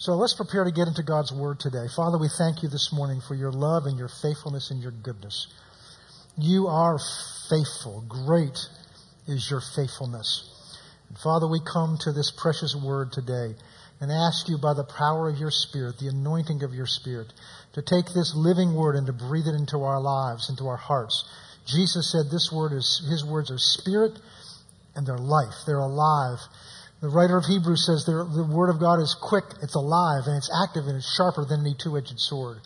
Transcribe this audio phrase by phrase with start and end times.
[0.00, 1.84] So let's prepare to get into God's Word today.
[1.94, 5.46] Father, we thank you this morning for your love and your faithfulness and your goodness.
[6.38, 6.96] You are
[7.50, 8.02] faithful.
[8.08, 8.56] Great
[9.28, 10.48] is your faithfulness.
[11.10, 13.54] And Father, we come to this precious Word today
[14.00, 17.30] and ask you by the power of your Spirit, the anointing of your Spirit,
[17.74, 21.28] to take this living Word and to breathe it into our lives, into our hearts.
[21.66, 24.18] Jesus said this word is, his words are spirit
[24.96, 25.54] and they're life.
[25.66, 26.38] They're alive.
[27.00, 30.52] The writer of Hebrews says the word of God is quick, it's alive, and it's
[30.52, 32.58] active, and it's sharper than any two-edged sword.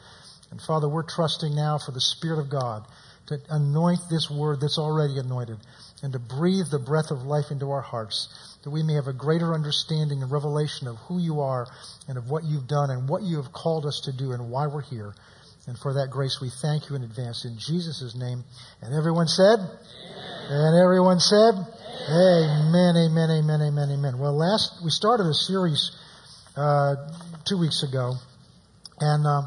[0.51, 2.85] And Father, we're trusting now for the Spirit of God
[3.27, 5.59] to anoint this word that's already anointed
[6.03, 9.13] and to breathe the breath of life into our hearts that we may have a
[9.13, 11.67] greater understanding and revelation of who you are
[12.09, 14.67] and of what you've done and what you have called us to do and why
[14.67, 15.15] we're here.
[15.67, 18.45] And for that grace, we thank you in advance in Jesus' name.
[18.83, 19.59] And everyone said?
[19.59, 19.71] Amen.
[20.51, 21.55] And everyone said?
[21.95, 24.19] Amen, amen, amen, amen, amen.
[24.19, 25.93] Well, last, we started a series,
[26.57, 26.97] uh,
[27.47, 28.15] two weeks ago,
[29.01, 29.43] and, uh,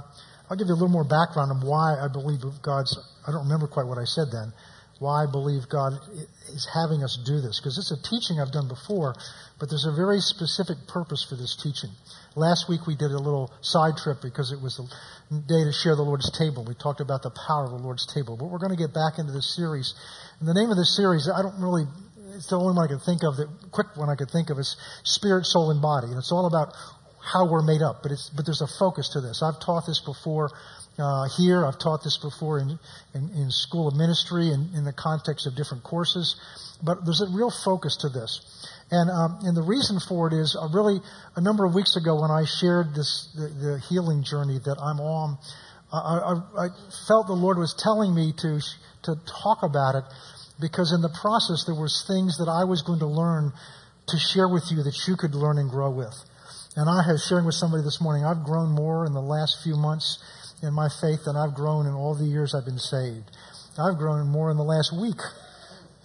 [0.50, 3.68] I'll give you a little more background on why I believe God's, I don't remember
[3.68, 4.54] quite what I said then,
[5.00, 6.00] why I believe God
[6.48, 9.14] is having us do this, because it's a teaching I've done before,
[9.60, 11.92] but there's a very specific purpose for this teaching.
[12.36, 14.88] Last week we did a little side trip because it was the
[15.46, 16.64] day to share the Lord's table.
[16.64, 19.20] We talked about the power of the Lord's table, but we're going to get back
[19.20, 19.94] into this series.
[20.40, 21.86] And the name of this series, I don't really
[22.38, 24.60] it's the only one I could think of that quick one I could think of
[24.60, 26.08] is spirit, soul, and body.
[26.08, 26.74] And it's all about
[27.20, 28.04] how we're made up.
[28.04, 29.42] But it's but there's a focus to this.
[29.44, 30.52] I've taught this before
[30.98, 31.66] uh, here.
[31.66, 32.80] I've taught this before in,
[33.14, 36.36] in, in school of ministry and in the context of different courses.
[36.84, 38.42] But there's a real focus to this.
[38.90, 41.02] And, um, and the reason for it is uh, really
[41.36, 45.02] a number of weeks ago when I shared this, the, the healing journey that I'm
[45.02, 45.38] on,
[45.92, 46.68] I, I, I,
[47.08, 48.60] felt the Lord was telling me to,
[49.04, 50.04] to talk about it
[50.60, 53.54] because in the process there was things that I was going to learn
[54.08, 56.16] to share with you that you could learn and grow with.
[56.76, 59.76] And I have sharing with somebody this morning, I've grown more in the last few
[59.76, 60.20] months
[60.62, 63.30] in my faith than I've grown in all the years I've been saved.
[63.78, 65.22] I've grown more in the last week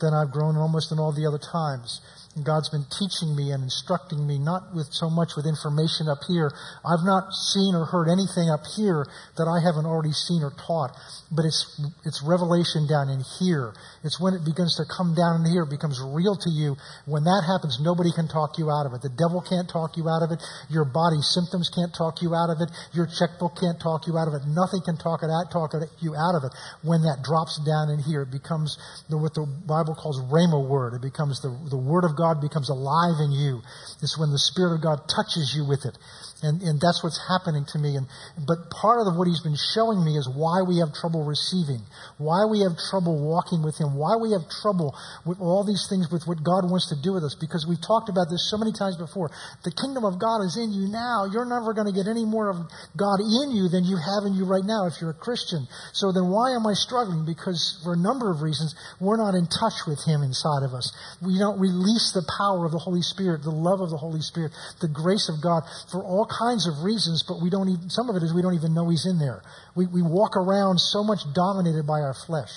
[0.01, 2.01] than I've grown almost in all the other times.
[2.33, 6.49] God's been teaching me and instructing me, not with so much with information up here.
[6.81, 9.05] I've not seen or heard anything up here
[9.37, 10.97] that I haven't already seen or taught,
[11.29, 11.61] but it's,
[12.09, 13.77] it's revelation down in here.
[14.01, 16.81] It's when it begins to come down in here, it becomes real to you.
[17.05, 19.05] When that happens, nobody can talk you out of it.
[19.05, 20.41] The devil can't talk you out of it.
[20.73, 22.73] Your body symptoms can't talk you out of it.
[22.97, 24.49] Your checkbook can't talk you out of it.
[24.49, 26.53] Nothing can talk it out, talk you out of it.
[26.81, 28.81] When that drops down in here, it becomes
[29.13, 30.97] the, what the Bible calls rhema word.
[30.97, 33.63] It becomes the, the word of God God becomes alive in you.
[34.01, 35.99] It's when the Spirit of God touches you with it.
[36.43, 37.95] And, and that's what's happening to me.
[37.95, 38.11] And,
[38.43, 41.87] but part of what he's been showing me is why we have trouble receiving,
[42.19, 44.91] why we have trouble walking with him, why we have trouble
[45.23, 47.39] with all these things with what God wants to do with us.
[47.39, 49.31] Because we've talked about this so many times before.
[49.63, 51.31] The kingdom of God is in you now.
[51.31, 52.59] You're never going to get any more of
[52.99, 55.71] God in you than you have in you right now if you're a Christian.
[55.95, 57.23] So then why am I struggling?
[57.23, 60.91] Because for a number of reasons, we're not in touch with him inside of us.
[61.23, 64.51] We don't release the power of the Holy Spirit, the love of the Holy Spirit,
[64.83, 68.17] the grace of God for all kinds of reasons, but we don't even, some of
[68.17, 69.43] it is we don't even know He's in there.
[69.77, 72.51] We, we walk around so much dominated by our flesh.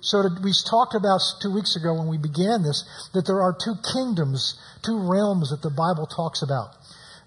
[0.00, 2.84] So to, we talked about two weeks ago when we began this
[3.14, 6.76] that there are two kingdoms, two realms that the Bible talks about.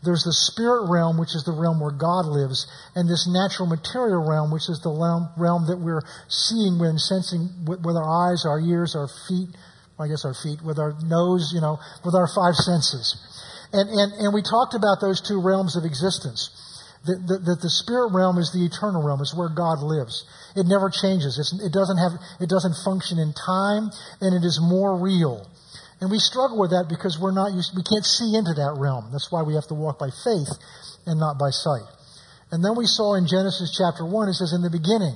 [0.03, 4.21] There's the spirit realm, which is the realm where God lives, and this natural material
[4.21, 8.45] realm, which is the realm, realm that we're seeing, we're sensing with, with our eyes,
[8.45, 9.49] our ears, our feet,
[9.97, 13.17] I guess our feet, with our nose, you know, with our five senses.
[13.73, 16.51] And, and, and we talked about those two realms of existence.
[17.05, 19.22] That the, the, the, spirit realm is the eternal realm.
[19.22, 20.25] It's where God lives.
[20.55, 21.39] It never changes.
[21.39, 25.47] It's, it doesn't have, it doesn't function in time, and it is more real.
[26.00, 29.09] And we struggle with that because we're not used, we can't see into that realm.
[29.11, 30.51] That's why we have to walk by faith
[31.06, 31.88] and not by sight.
[32.51, 35.16] And then we saw in Genesis chapter 1, it says, in the beginning.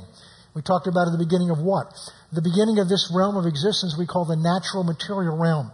[0.53, 1.87] We talked about at the beginning of what?
[2.33, 5.71] The beginning of this realm of existence we call the natural material realm.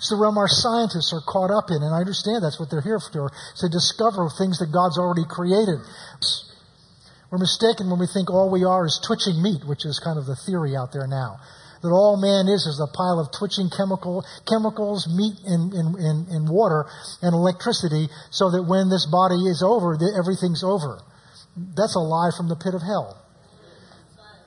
[0.00, 2.80] It's the realm our scientists are caught up in, and I understand that's what they're
[2.80, 5.76] here for, to discover things that God's already created.
[7.28, 10.24] We're mistaken when we think all we are is twitching meat, which is kind of
[10.24, 11.44] the theory out there now.
[11.84, 16.88] That all man is is a pile of twitching chemical, chemicals, meat, and, and, water,
[17.20, 21.04] and electricity, so that when this body is over, everything's over.
[21.76, 23.20] That's a lie from the pit of hell.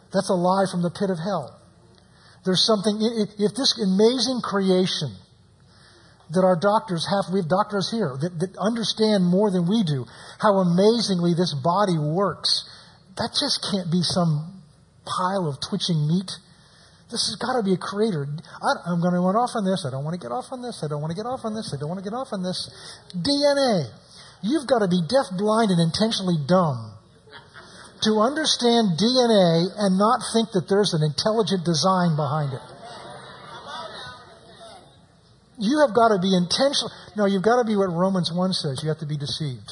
[0.10, 1.62] That's a lie from the pit of hell.
[2.42, 2.98] There's something,
[3.38, 5.14] if this amazing creation
[6.34, 10.06] that our doctors have, we have doctors here that, that understand more than we do
[10.42, 12.68] how amazingly this body works.
[13.18, 14.62] That just can't be some
[15.06, 16.32] pile of twitching meat.
[17.14, 18.26] This has got to be a creator.
[18.26, 19.86] I, am going to run off on this.
[19.86, 20.82] I don't want to get off on this.
[20.82, 21.70] I don't want to get off on this.
[21.70, 22.58] I don't want to get off on this.
[23.14, 23.86] DNA.
[24.42, 26.94] You've got to be deaf, blind, and intentionally dumb
[28.04, 32.73] to understand DNA and not think that there's an intelligent design behind it.
[35.60, 36.92] You have got to be intentional.
[37.16, 38.82] No, you've got to be what Romans 1 says.
[38.82, 39.72] You have to be deceived.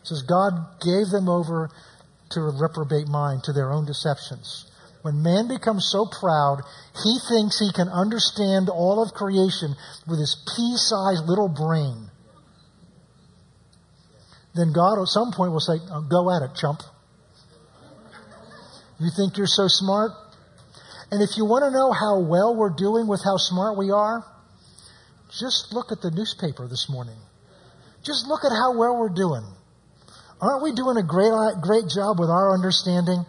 [0.00, 1.70] It says God gave them over
[2.30, 4.70] to a reprobate mind, to their own deceptions.
[5.02, 6.62] When man becomes so proud,
[7.02, 9.76] he thinks he can understand all of creation
[10.08, 12.10] with his pea-sized little brain.
[14.54, 16.80] Then God at some point will say, oh, go at it, chump.
[18.98, 20.12] You think you're so smart?
[21.14, 24.26] And if you want to know how well we're doing with how smart we are,
[25.30, 27.14] just look at the newspaper this morning.
[28.02, 29.46] Just look at how well we're doing.
[30.42, 31.30] Aren't we doing a great,
[31.62, 33.22] great job with our understanding?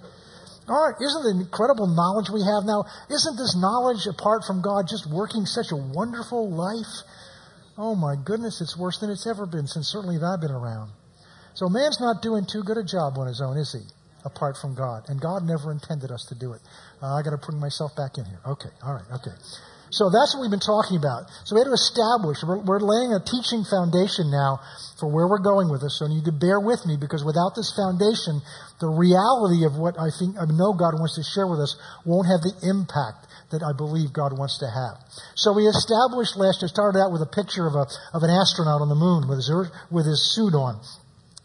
[0.66, 5.06] Aren't, isn't the incredible knowledge we have now, isn't this knowledge apart from God just
[5.06, 7.06] working such a wonderful life?
[7.78, 10.90] Oh my goodness, it's worse than it's ever been since certainly that I've been around.
[11.54, 13.86] So man's not doing too good a job on his own, is he?
[14.26, 15.06] Apart from God.
[15.08, 16.62] And God never intended us to do it.
[17.02, 18.42] Uh, I gotta bring myself back in here.
[18.46, 19.38] Okay, alright, okay.
[19.96, 21.30] So that's what we've been talking about.
[21.46, 24.60] So we had to establish, we're, we're, laying a teaching foundation now
[25.00, 25.96] for where we're going with this.
[25.96, 28.42] So you need to bear with me because without this foundation,
[28.82, 32.28] the reality of what I think, I know God wants to share with us won't
[32.28, 35.00] have the impact that I believe God wants to have.
[35.40, 38.82] So we established last year, started out with a picture of a, of an astronaut
[38.82, 39.48] on the moon with his,
[39.94, 40.82] with his suit on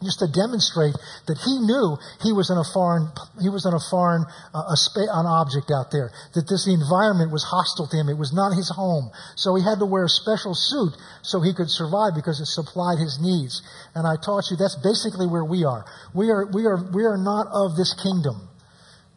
[0.03, 0.97] just to demonstrate
[1.29, 3.09] that he knew he was in a foreign,
[3.41, 6.09] he was in a foreign, uh, a spa- an object out there.
[6.33, 8.09] That this environment was hostile to him.
[8.09, 9.13] It was not his home.
[9.37, 12.97] So he had to wear a special suit so he could survive because it supplied
[12.97, 13.61] his needs.
[13.93, 15.85] And I taught you that's basically where we are.
[16.13, 18.49] We are, we are, we are not of this kingdom.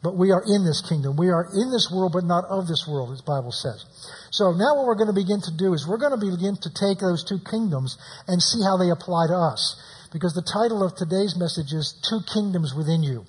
[0.05, 1.17] But we are in this kingdom.
[1.17, 3.89] We are in this world, but not of this world, as the Bible says.
[4.29, 6.69] So now what we're going to begin to do is we're going to begin to
[6.69, 7.97] take those two kingdoms
[8.29, 9.81] and see how they apply to us
[10.15, 13.27] because the title of today's message is Two Kingdoms Within You.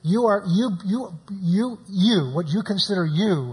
[0.00, 3.52] You are, you, you, you, you, what you consider you,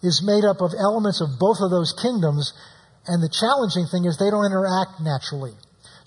[0.00, 2.56] is made up of elements of both of those kingdoms,
[3.04, 5.52] and the challenging thing is they don't interact naturally.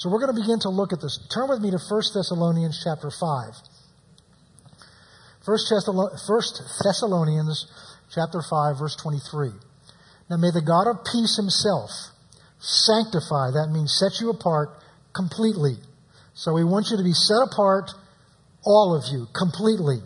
[0.01, 1.21] So we're going to begin to look at this.
[1.29, 3.21] Turn with me to 1 Thessalonians chapter 5.
[5.45, 5.57] 1
[6.81, 7.69] Thessalonians
[8.09, 9.53] chapter 5 verse 23.
[10.33, 11.93] Now may the God of peace himself
[12.57, 14.81] sanctify, that means set you apart
[15.13, 15.77] completely
[16.33, 17.91] so we want you to be set apart,
[18.63, 19.99] all of you, completely.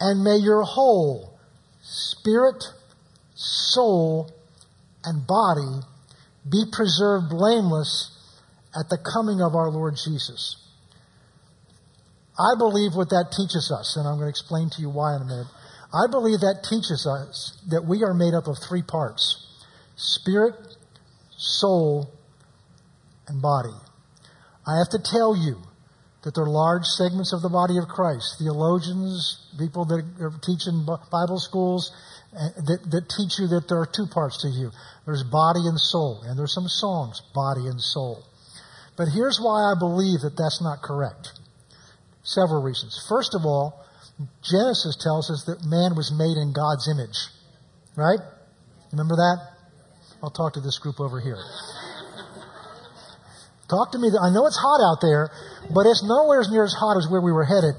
[0.00, 1.38] And may your whole
[1.82, 2.62] spirit,
[3.34, 4.30] soul,
[5.04, 5.86] and body
[6.48, 8.12] be preserved blameless
[8.74, 10.56] at the coming of our Lord Jesus.
[12.38, 15.22] I believe what that teaches us, and I'm going to explain to you why in
[15.22, 15.46] a minute.
[15.92, 19.42] I believe that teaches us that we are made up of three parts
[19.96, 20.54] spirit,
[21.36, 22.12] soul,
[23.28, 23.74] and body.
[24.66, 25.62] I have to tell you
[26.26, 30.82] that there are large segments of the body of Christ, theologians, people that are teaching
[30.82, 31.94] Bible schools,
[32.34, 34.74] uh, that, that teach you that there are two parts to you.
[35.06, 38.26] There's body and soul, and there's some songs, body and soul.
[38.96, 41.38] But here's why I believe that that's not correct.
[42.24, 42.98] Several reasons.
[43.08, 43.86] First of all,
[44.42, 47.30] Genesis tells us that man was made in God's image.
[47.94, 48.18] Right?
[48.90, 49.38] Remember that?
[50.22, 51.38] I'll talk to this group over here.
[53.68, 54.08] Talk to me.
[54.14, 55.30] I know it's hot out there,
[55.74, 57.74] but it's nowhere as near as hot as where we were headed.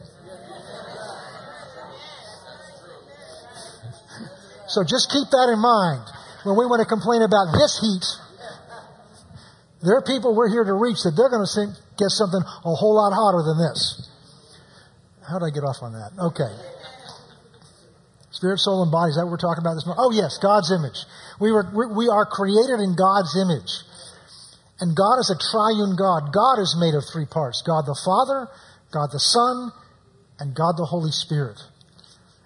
[4.68, 6.04] So just keep that in mind
[6.44, 8.06] when we want to complain about this heat.
[9.82, 12.74] There are people we're here to reach that they're going to think, get something a
[12.76, 14.10] whole lot hotter than this.
[15.24, 16.12] How did I get off on that?
[16.20, 16.52] Okay.
[18.32, 19.10] Spirit, soul, and body.
[19.12, 20.04] Is that what we're talking about this morning?
[20.04, 21.00] Oh, yes, God's image.
[21.40, 23.87] We, were, we are created in God's image.
[24.80, 26.32] And God is a triune God.
[26.32, 28.48] God is made of three parts God the Father,
[28.92, 29.72] God the Son,
[30.40, 31.58] and God the Holy Spirit.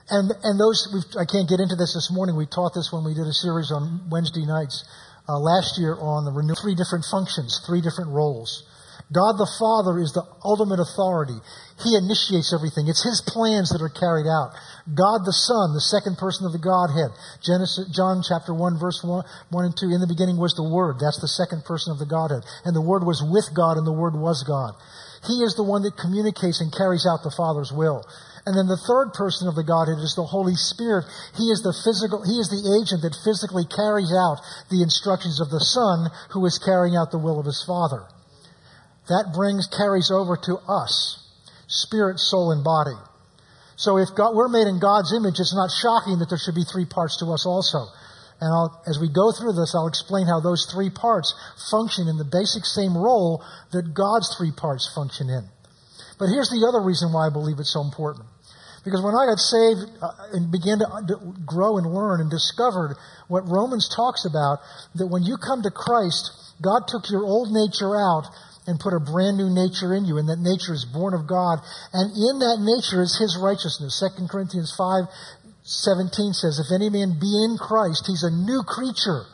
[0.09, 2.35] And, and those, I can't get into this this morning.
[2.35, 4.83] We taught this when we did a series on Wednesday nights
[5.27, 8.63] uh, last year on the renew three different functions, three different roles.
[9.09, 11.35] God the Father is the ultimate authority.
[11.83, 12.87] He initiates everything.
[12.87, 14.53] It's His plans that are carried out.
[14.87, 17.09] God the Son, the second person of the Godhead.
[17.41, 19.89] Genesis, John chapter 1 verse 1, 1 and 2.
[19.89, 21.01] In the beginning was the Word.
[21.01, 22.45] That's the second person of the Godhead.
[22.63, 24.77] And the Word was with God and the Word was God.
[25.25, 28.05] He is the one that communicates and carries out the Father's will.
[28.45, 31.05] And then the third person of the Godhead is the Holy Spirit.
[31.37, 34.41] He is the physical, he is the agent that physically carries out
[34.73, 38.05] the instructions of the Son who is carrying out the will of his Father
[39.11, 41.19] that brings, carries over to us.
[41.67, 42.97] Spirit, soul, and body.
[43.75, 46.65] So if God, we're made in God's image, it's not shocking that there should be
[46.65, 47.87] three parts to us also.
[48.41, 51.33] And I'll, as we go through this, I'll explain how those three parts
[51.69, 55.45] function in the basic same role that God's three parts function in.
[56.17, 58.25] But here's the other reason why I believe it's so important.
[58.83, 62.97] Because when I got saved uh, and began to grow and learn and discovered
[63.29, 64.57] what Romans talks about,
[64.95, 68.25] that when you come to Christ, God took your old nature out
[68.67, 71.59] and put a brand new nature in you, and that nature is born of God.
[71.93, 73.97] And in that nature is His righteousness.
[73.97, 75.05] 2 Corinthians 5
[75.63, 79.25] 17 says, If any man be in Christ, he's a new creature.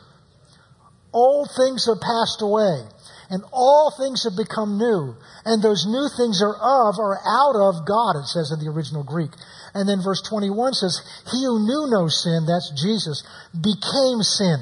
[1.12, 2.84] Old things have passed away,
[3.30, 5.16] and all things have become new.
[5.44, 9.04] And those new things are of or out of God, it says in the original
[9.04, 9.30] Greek.
[9.72, 11.00] And then verse 21 says,
[11.32, 13.24] He who knew no sin, that's Jesus,
[13.56, 14.60] became sin.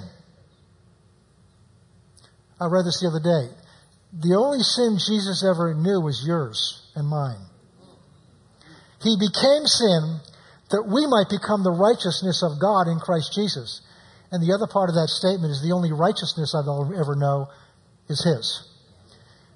[2.61, 3.53] I read this the other day.
[4.19, 7.45] The only sin Jesus ever knew was yours and mine.
[9.03, 10.21] He became sin
[10.71, 13.83] that we might become the righteousness of God in Christ Jesus.
[14.33, 17.49] And the other part of that statement is the only righteousness I'll ever know
[18.09, 18.67] is His.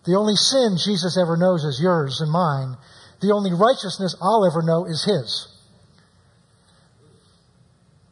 [0.04, 2.76] The only sin Jesus ever knows is yours and mine.
[3.20, 5.48] The only righteousness I'll ever know is His.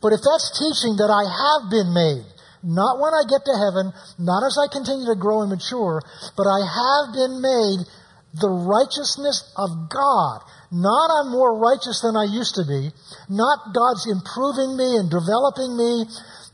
[0.00, 2.25] But if that's teaching that I have been made,
[2.62, 6.03] not when I get to heaven, not as I continue to grow and mature,
[6.37, 7.87] but I have been made
[8.35, 10.43] the righteousness of God.
[10.71, 12.93] Not I'm more righteous than I used to be.
[13.29, 16.05] Not God's improving me and developing me,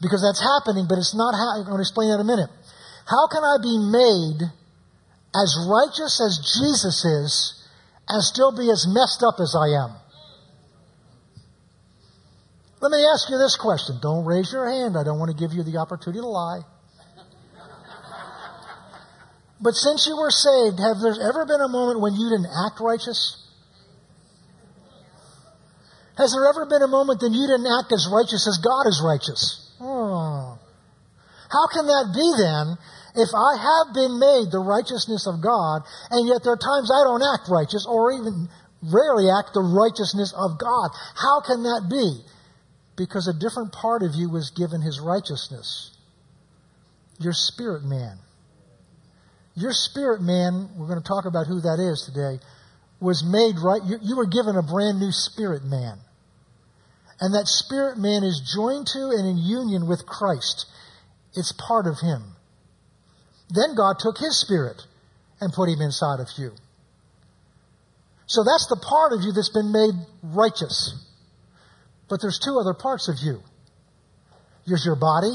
[0.00, 2.50] because that's happening, but it's not how, I'm going to explain that in a minute.
[3.08, 4.40] How can I be made
[5.34, 7.32] as righteous as Jesus is
[8.08, 10.03] and still be as messed up as I am?
[12.84, 13.96] Let me ask you this question.
[14.02, 14.92] Don't raise your hand.
[14.92, 16.60] I don't want to give you the opportunity to lie.
[19.56, 22.84] But since you were saved, have there ever been a moment when you didn't act
[22.84, 23.40] righteous?
[26.20, 29.00] Has there ever been a moment that you didn't act as righteous as God is
[29.00, 29.64] righteous?
[29.80, 30.60] Oh.
[31.48, 32.76] How can that be then
[33.16, 37.00] if I have been made the righteousness of God and yet there are times I
[37.08, 38.52] don't act righteous or even
[38.84, 40.92] rarely act the righteousness of God?
[41.16, 42.33] How can that be?
[42.96, 45.90] Because a different part of you was given his righteousness.
[47.18, 48.18] Your spirit man.
[49.56, 52.42] Your spirit man, we're going to talk about who that is today,
[53.00, 53.82] was made right.
[53.84, 55.98] You, you were given a brand new spirit man.
[57.20, 60.66] And that spirit man is joined to and in union with Christ.
[61.34, 62.34] It's part of him.
[63.50, 64.82] Then God took his spirit
[65.40, 66.52] and put him inside of you.
[68.26, 71.03] So that's the part of you that's been made righteous.
[72.08, 73.40] But there's two other parts of you.
[74.66, 75.32] There's your body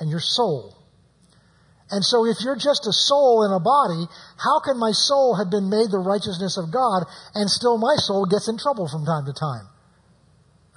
[0.00, 0.76] and your soul.
[1.90, 4.04] And so if you're just a soul in a body,
[4.36, 8.26] how can my soul have been made the righteousness of God and still my soul
[8.26, 9.64] gets in trouble from time to time?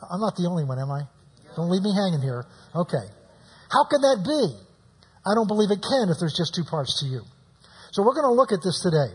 [0.10, 1.04] I'm not the only one, am I?
[1.56, 2.46] Don't leave me hanging here.
[2.74, 3.06] Okay.
[3.70, 4.56] How can that be?
[5.28, 7.22] I don't believe it can if there's just two parts to you.
[7.92, 9.12] So we're going to look at this today.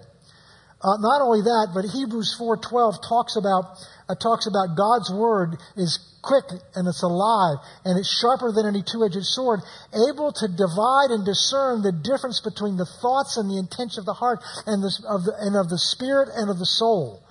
[0.83, 5.99] Uh, not only that, but Hebrews 4:12 talks about uh, talks about God's word is
[6.21, 9.61] quick and it's alive and it's sharper than any two-edged sword,
[9.95, 14.21] able to divide and discern the difference between the thoughts and the intention of the
[14.21, 17.23] heart and, the, of the, and of the spirit and of the soul.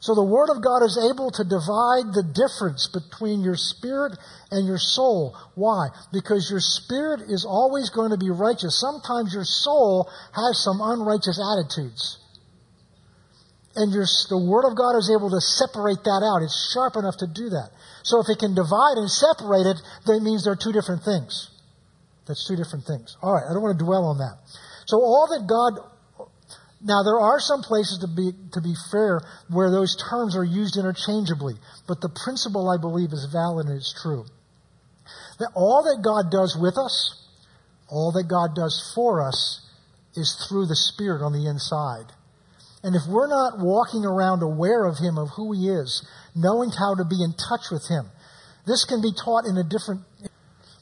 [0.00, 4.16] So the Word of God is able to divide the difference between your spirit
[4.52, 5.34] and your soul.
[5.56, 5.88] Why?
[6.12, 8.78] Because your spirit is always going to be righteous.
[8.78, 12.18] Sometimes your soul has some unrighteous attitudes
[13.78, 16.42] and the Word of God is able to separate that out.
[16.42, 17.70] It's sharp enough to do that.
[18.02, 21.54] So if it can divide and separate it, that means there are two different things.
[22.26, 23.16] That's two different things.
[23.22, 24.36] All right, I don't want to dwell on that.
[24.90, 25.78] So all that God
[26.80, 30.76] now there are some places to be to be fair where those terms are used
[30.76, 31.54] interchangeably,
[31.86, 34.24] but the principle I believe is valid and is true.
[35.38, 37.26] That all that God does with us,
[37.88, 39.66] all that God does for us
[40.14, 42.12] is through the Spirit on the inside.
[42.82, 46.94] And if we're not walking around aware of Him, of who He is, knowing how
[46.94, 48.06] to be in touch with Him,
[48.66, 50.02] this can be taught in a different,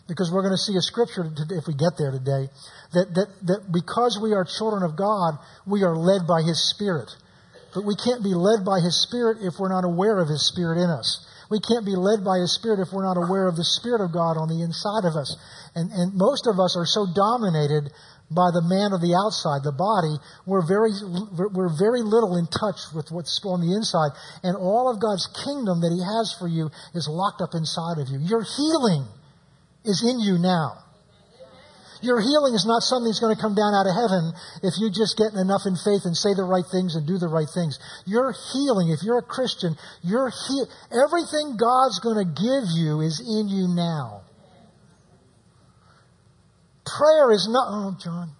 [0.09, 2.53] because we're going to see a scripture if we get there today,
[2.93, 7.09] that, that, that because we are children of God, we are led by His Spirit.
[7.73, 10.77] But we can't be led by His Spirit if we're not aware of His Spirit
[10.77, 11.25] in us.
[11.51, 14.13] We can't be led by His Spirit if we're not aware of the Spirit of
[14.13, 15.37] God on the inside of us.
[15.75, 17.93] And, and most of us are so dominated
[18.31, 20.19] by the man of the outside, the body,
[20.51, 20.91] we're very,
[21.55, 24.11] we're very little in touch with what's on the inside.
[24.43, 28.11] And all of God's kingdom that He has for you is locked up inside of
[28.11, 28.19] you.
[28.19, 29.07] Your healing
[29.87, 30.83] is in you now.
[32.03, 34.91] Your healing is not something that's going to come down out of heaven if you
[34.91, 37.79] just get enough in faith and say the right things and do the right things.
[38.05, 43.23] Your healing, if you're a Christian, your he- everything God's going to give you is
[43.23, 44.26] in you now.
[46.87, 48.31] Prayer is not, oh, John,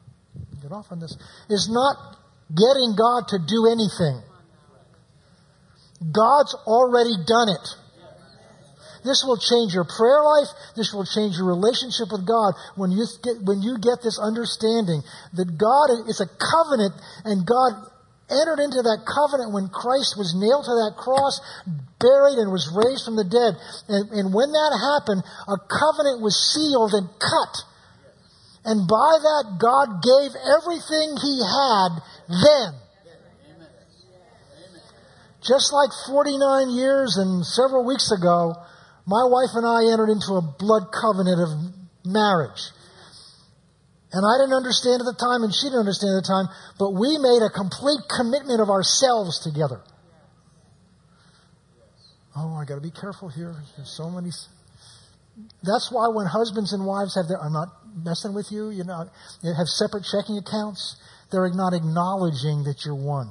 [0.63, 1.17] get off on this,
[1.51, 2.17] is not
[2.49, 4.23] getting God to do anything.
[6.01, 7.67] God's already done it.
[9.03, 10.51] This will change your prayer life.
[10.75, 15.03] This will change your relationship with God when you get, when you get this understanding
[15.35, 17.87] that God is a covenant and God
[18.27, 21.39] entered into that covenant when Christ was nailed to that cross,
[22.03, 23.55] buried, and was raised from the dead.
[23.87, 27.55] And, and when that happened, a covenant was sealed and cut.
[28.67, 31.91] And by that, God gave everything He had
[32.27, 32.75] then.
[35.47, 38.59] Just like 49 years and several weeks ago,
[39.07, 41.51] my wife and I entered into a blood covenant of
[42.05, 42.75] marriage.
[44.11, 46.91] And I didn't understand at the time, and she didn't understand at the time, but
[46.91, 49.79] we made a complete commitment of ourselves together.
[52.35, 53.55] Oh, I got to be careful here.
[53.77, 54.31] There's so many.
[55.63, 59.09] That's why when husbands and wives have their, I'm not messing with you, you know,
[59.43, 60.97] have separate checking accounts,
[61.33, 63.31] they're not acknowledging that you're one.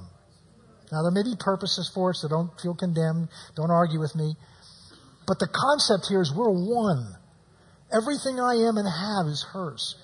[0.91, 3.29] Now, there may be purposes for it, so don't feel condemned.
[3.55, 4.35] Don't argue with me.
[5.27, 7.15] But the concept here is we're one.
[7.91, 9.95] Everything I am and have is hers.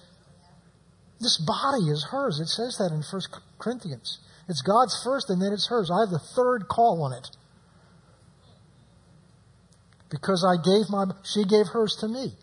[1.19, 2.39] This body is hers.
[2.39, 3.21] It says that in 1
[3.59, 4.19] Corinthians.
[4.49, 5.91] It's God's first and then it's hers.
[5.91, 7.29] I have the third call on it.
[10.09, 12.33] Because I gave my, she gave hers to me.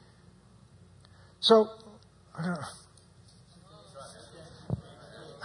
[1.40, 1.68] So,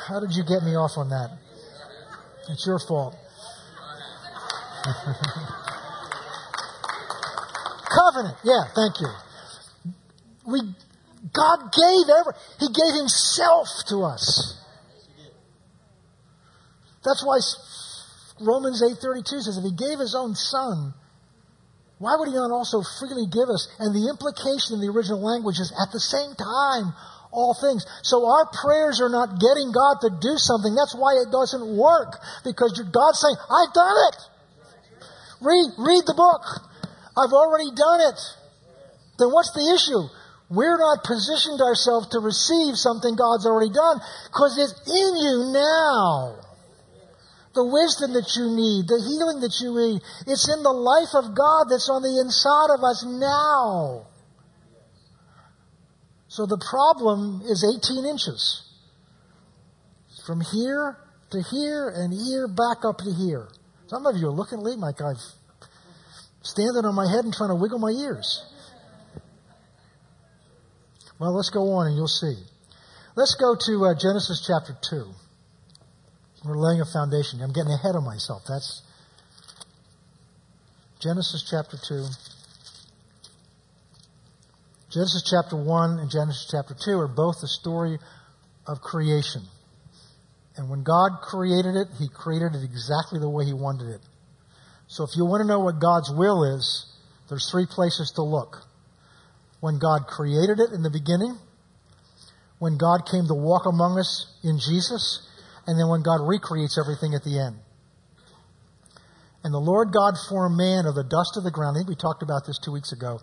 [0.08, 1.38] how did you get me off on that?
[2.50, 3.16] It's your fault.
[7.90, 8.38] Covenant.
[8.44, 9.08] Yeah, thank you.
[10.46, 10.62] We,
[11.32, 14.60] God gave ever, He gave Himself to us.
[17.04, 17.40] That's why
[18.46, 20.94] Romans 8.32 says if He gave His own Son,
[22.04, 23.72] why would He not also freely give us?
[23.80, 26.92] And the implication in the original language is at the same time,
[27.32, 27.88] all things.
[28.04, 30.76] So our prayers are not getting God to do something.
[30.76, 32.20] That's why it doesn't work.
[32.44, 34.16] Because God's saying, I've done it.
[35.39, 36.44] Read, read the book.
[37.16, 38.20] I've already done it.
[39.18, 40.04] Then what's the issue?
[40.52, 46.42] We're not positioned ourselves to receive something God's already done because it's in you now.
[47.54, 51.36] The wisdom that you need, the healing that you need, it's in the life of
[51.38, 54.08] God that's on the inside of us now.
[56.28, 58.63] So the problem is 18 inches.
[60.26, 60.98] From here
[61.30, 63.50] to here and here back up to here.
[63.88, 65.22] Some of you are looking at me like I've
[66.42, 68.44] standing on my head and trying to wiggle my ears.
[71.20, 72.36] Well, let's go on and you'll see.
[73.16, 75.23] Let's go to uh, Genesis chapter 2.
[76.45, 77.41] We're laying a foundation.
[77.41, 78.43] I'm getting ahead of myself.
[78.47, 78.82] That's
[80.99, 82.06] Genesis chapter 2.
[84.91, 87.97] Genesis chapter 1 and Genesis chapter 2 are both the story
[88.67, 89.41] of creation.
[90.58, 94.01] And when God created it, He created it exactly the way He wanted it.
[94.88, 96.86] So if you want to know what God's will is,
[97.29, 98.58] there's three places to look.
[99.62, 101.38] When God created it in the beginning,
[102.60, 105.27] when God came to walk among us in Jesus,
[105.67, 107.58] and then when God recreates everything at the end.
[109.43, 111.76] And the Lord God formed man of the dust of the ground.
[111.76, 113.19] I think we talked about this two weeks ago.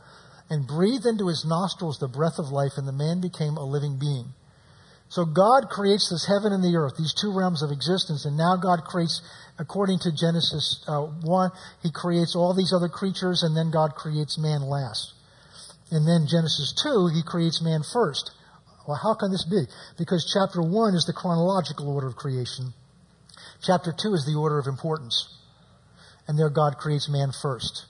[0.51, 3.99] And breathed into his nostrils the breath of life, and the man became a living
[3.99, 4.35] being.
[5.09, 8.57] So God creates this heaven and the earth, these two realms of existence, and now
[8.57, 9.23] God creates
[9.59, 11.51] according to Genesis uh, 1,
[11.83, 15.13] he creates all these other creatures, and then God creates man last.
[15.91, 18.31] And then Genesis 2, he creates man first.
[18.87, 19.65] Well, how can this be?
[19.99, 22.73] Because chapter 1 is the chronological order of creation.
[23.63, 25.29] Chapter 2 is the order of importance.
[26.27, 27.87] And there God creates man first.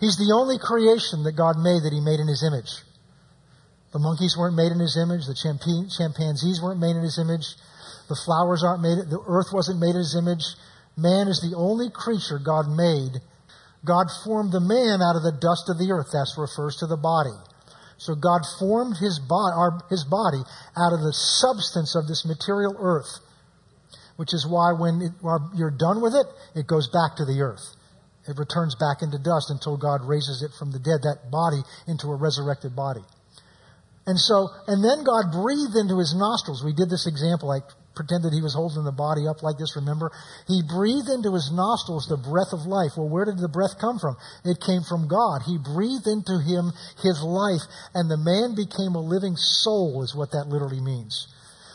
[0.00, 2.70] He's the only creation that God made that he made in his image.
[3.92, 5.26] The monkeys weren't made in his image.
[5.26, 7.56] The chimpanzees weren't made in his image.
[8.08, 9.10] The flowers aren't made.
[9.10, 10.44] The earth wasn't made in his image.
[10.96, 13.20] Man is the only creature God made.
[13.84, 16.12] God formed the man out of the dust of the earth.
[16.12, 17.34] That refers to the body.
[17.98, 20.42] So God formed his, bo- our, his body
[20.78, 23.10] out of the substance of this material earth,
[24.16, 25.12] which is why when it,
[25.54, 27.74] you're done with it, it goes back to the earth.
[28.28, 32.06] It returns back into dust until God raises it from the dead, that body, into
[32.08, 33.02] a resurrected body.
[34.06, 36.64] And so, and then God breathed into his nostrils.
[36.64, 37.64] We did this example like
[37.98, 40.14] pretended he was holding the body up like this, remember?
[40.46, 42.94] He breathed into his nostrils the breath of life.
[42.94, 44.14] Well, where did the breath come from?
[44.46, 45.42] It came from God.
[45.42, 46.70] He breathed into him
[47.02, 47.66] his life,
[47.98, 51.26] and the man became a living soul, is what that literally means.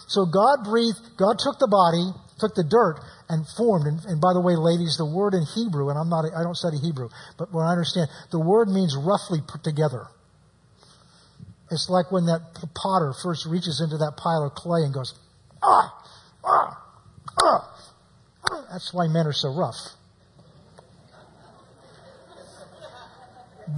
[0.07, 3.87] So God breathed, God took the body, took the dirt, and formed.
[3.87, 6.55] And, and, by the way, ladies, the word in Hebrew, and I'm not, I don't
[6.55, 10.07] study Hebrew, but what I understand, the word means roughly put together.
[11.71, 15.17] It's like when that potter first reaches into that pile of clay and goes,
[15.63, 15.99] ah.
[18.73, 19.77] That's why men are so rough.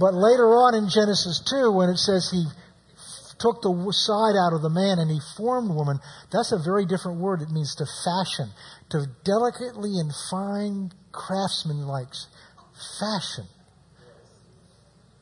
[0.00, 2.46] But later on in Genesis 2, when it says he
[3.38, 6.00] took the side out of the man and he formed woman,
[6.32, 7.42] that's a very different word.
[7.42, 8.48] It means to fashion,
[8.88, 12.08] to delicately and fine craftsman like
[12.98, 13.44] fashion.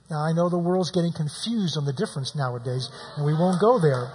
[0.09, 3.81] Now, I know the world's getting confused on the difference nowadays, and we won't go
[3.83, 4.07] there.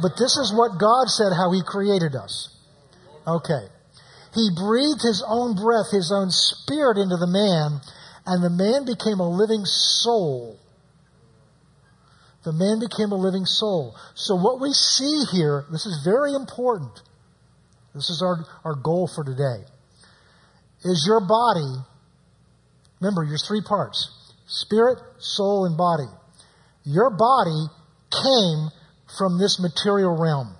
[0.00, 2.56] But this is what God said how He created us.
[3.26, 3.68] Okay.
[4.34, 7.80] He breathed His own breath, His own spirit into the man,
[8.26, 10.58] and the man became a living soul.
[12.44, 13.94] The man became a living soul.
[14.14, 17.02] So what we see here, this is very important.
[17.94, 19.64] This is our, our goal for today.
[20.84, 21.82] Is your body,
[23.00, 24.14] remember, your three parts
[24.46, 26.08] spirit, soul, and body.
[26.84, 27.66] Your body
[28.10, 28.70] came
[29.18, 30.54] from this material realm,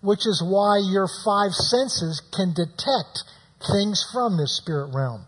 [0.00, 3.24] which is why your five senses can detect
[3.72, 5.26] things from this spirit realm.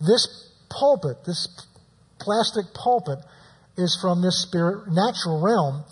[0.00, 1.48] This pulpit, this
[2.18, 3.18] plastic pulpit,
[3.76, 5.84] is from this spirit natural realm.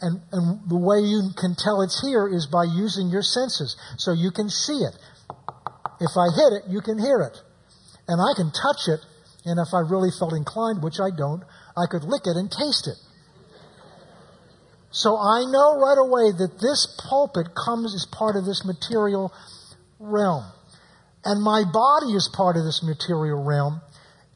[0.00, 3.76] And, and the way you can tell it's here is by using your senses.
[3.96, 4.94] So you can see it.
[6.00, 7.36] If I hit it, you can hear it.
[8.06, 9.00] And I can touch it
[9.48, 11.42] and if I really felt inclined, which I don't,
[11.76, 12.98] I could lick it and taste it.
[14.90, 19.32] So I know right away that this pulpit comes as part of this material
[19.98, 20.44] realm.
[21.24, 23.82] And my body is part of this material realm.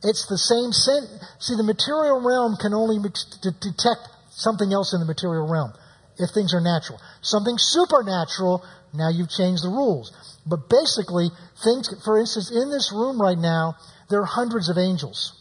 [0.02, 1.06] It's the same sin.
[1.38, 2.98] See, the material realm can only
[3.40, 5.72] detect something else in the material realm
[6.18, 7.00] if things are natural.
[7.22, 10.12] Something supernatural, now you've changed the rules.
[10.44, 11.30] But basically,
[11.64, 13.76] things, for instance, in this room right now,
[14.10, 15.32] there are hundreds of angels.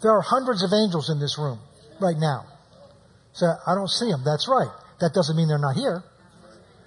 [0.00, 1.58] There are hundreds of angels in this room
[2.00, 2.46] right now.
[3.32, 4.22] So I don't see them.
[4.24, 4.70] That's right.
[5.00, 6.02] That doesn't mean they're not here.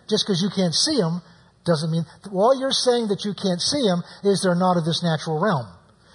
[0.09, 1.21] Just because you can't see them
[1.65, 5.01] doesn't mean, all you're saying that you can't see them is they're not of this
[5.01, 5.67] natural realm.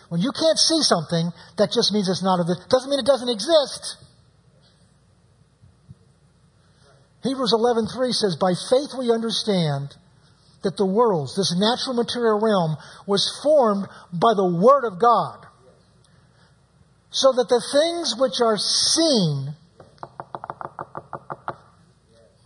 [0.08, 3.08] When you can't see something, that just means it's not of this, doesn't mean it
[3.08, 3.96] doesn't exist.
[7.22, 9.96] Hebrews 11:3 says, "By faith we understand
[10.62, 15.46] that the worlds, this natural material realm, was formed by the Word of God.
[17.10, 19.54] So that the things which are seen,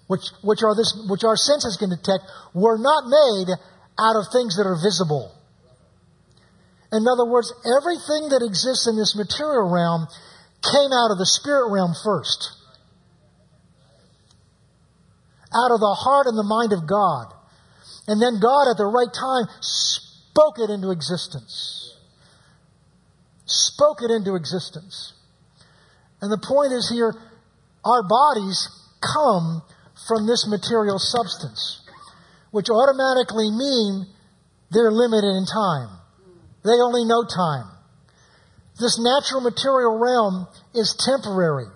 [0.07, 3.55] which, which, are this, which our senses can detect, were not made
[3.98, 5.35] out of things that are visible.
[6.92, 10.07] In other words, everything that exists in this material realm
[10.62, 12.53] came out of the spirit realm first.
[15.53, 17.35] Out of the heart and the mind of God.
[18.07, 21.82] And then God, at the right time, spoke it into existence.
[23.44, 25.14] Spoke it into existence.
[26.20, 27.14] And the point is here,
[27.85, 28.68] our bodies
[29.02, 29.62] come
[30.07, 31.83] from this material substance,
[32.50, 34.07] which automatically mean
[34.70, 35.98] they're limited in time.
[36.64, 37.66] They only know time.
[38.78, 41.66] This natural material realm is temporary.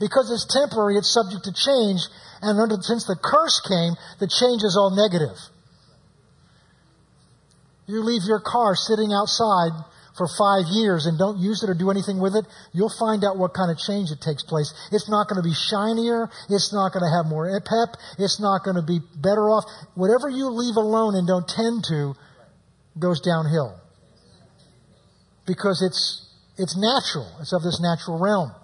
[0.00, 2.02] Because it's temporary, it's subject to change,
[2.42, 5.38] and under, since the curse came, the change is all negative.
[7.86, 9.72] You leave your car sitting outside
[10.16, 13.36] for five years and don't use it or do anything with it, you'll find out
[13.36, 14.72] what kind of change it takes place.
[14.92, 16.30] It's not going to be shinier.
[16.48, 17.98] It's not going to have more pep.
[18.18, 19.64] It's not going to be better off.
[19.94, 22.14] Whatever you leave alone and don't tend to
[22.98, 23.74] goes downhill.
[25.46, 27.28] Because it's, it's natural.
[27.40, 28.54] It's of this natural realm.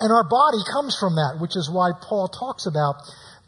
[0.00, 2.96] And our body comes from that, which is why Paul talks about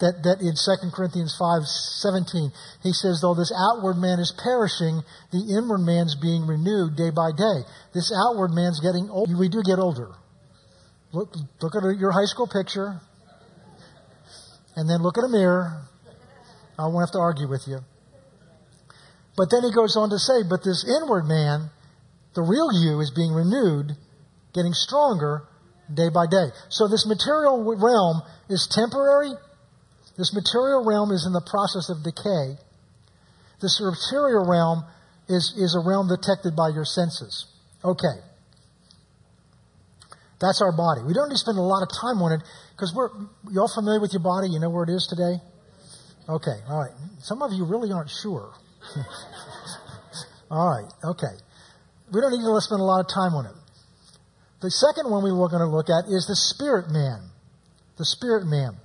[0.03, 2.51] that, that in 2 Corinthians 5 17,
[2.83, 7.31] he says, though this outward man is perishing, the inward man's being renewed day by
[7.31, 7.63] day.
[7.95, 9.31] This outward man's getting old.
[9.31, 10.11] We do get older.
[11.15, 11.31] Look,
[11.63, 12.99] look at your high school picture,
[14.75, 15.87] and then look at a mirror.
[16.77, 17.79] I won't have to argue with you.
[19.37, 21.71] But then he goes on to say, but this inward man,
[22.35, 23.95] the real you, is being renewed,
[24.53, 25.47] getting stronger
[25.93, 26.51] day by day.
[26.69, 29.33] So this material realm is temporary,
[30.17, 32.61] this material realm is in the process of decay.
[33.61, 34.85] This material realm
[35.29, 37.47] is, is a realm detected by your senses.
[37.85, 38.21] Okay.
[40.41, 41.03] That's our body.
[41.07, 42.43] We don't need to spend a lot of time on it
[42.75, 43.11] because we're,
[43.51, 44.49] you all familiar with your body?
[44.51, 45.39] You know where it is today?
[46.29, 46.95] Okay, all right.
[47.23, 48.53] Some of you really aren't sure.
[50.51, 51.35] all right, okay.
[52.13, 53.55] We don't need to spend a lot of time on it.
[54.61, 57.31] The second one we we're going to look at is the spirit man.
[57.99, 58.77] The spirit man.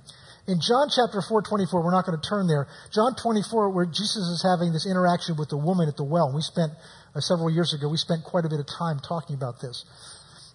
[0.48, 2.66] In John chapter 4, 24, we're not going to turn there.
[2.88, 6.32] John 24, where Jesus is having this interaction with the woman at the well.
[6.32, 6.72] We spent,
[7.14, 9.84] uh, several years ago, we spent quite a bit of time talking about this.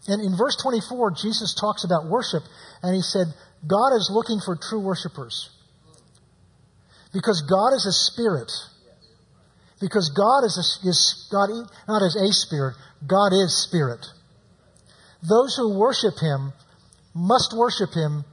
[0.09, 2.41] And in verse 24, Jesus talks about worship,
[2.81, 3.27] and he said,
[3.69, 5.53] God is looking for true worshipers.
[7.13, 8.49] Because God is a spirit.
[9.79, 11.53] Because God is, a, is God,
[11.87, 12.73] not as a spirit,
[13.05, 14.01] God is spirit.
[15.21, 16.51] Those who worship him
[17.13, 18.25] must worship him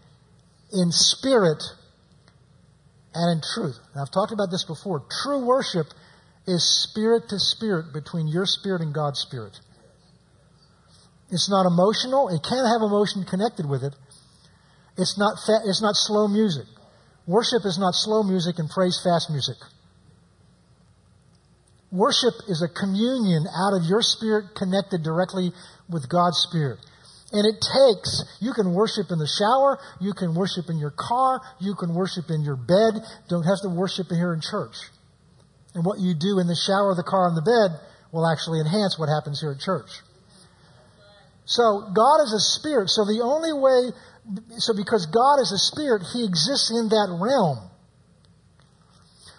[0.72, 1.62] in spirit
[3.14, 3.76] and in truth.
[3.94, 5.02] Now, I've talked about this before.
[5.22, 5.86] True worship
[6.46, 9.58] is spirit to spirit between your spirit and God's spirit.
[11.30, 12.28] It's not emotional.
[12.28, 13.94] It can't have emotion connected with it.
[14.96, 16.66] It's not, fa- it's not slow music.
[17.26, 19.56] Worship is not slow music and praise fast music.
[21.92, 25.52] Worship is a communion out of your spirit connected directly
[25.88, 26.78] with God's spirit.
[27.32, 31.40] And it takes, you can worship in the shower, you can worship in your car,
[31.60, 34.74] you can worship in your bed, don't have to worship here in church.
[35.74, 37.78] And what you do in the shower, the car, and the bed
[38.10, 39.90] will actually enhance what happens here at church.
[41.46, 43.94] So God is a spirit, so the only way,
[44.58, 47.70] so because God is a spirit, He exists in that realm.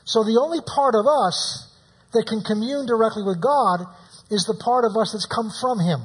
[0.04, 1.67] So the only part of us
[2.12, 3.88] that can commune directly with God
[4.30, 6.04] is the part of us that's come from Him,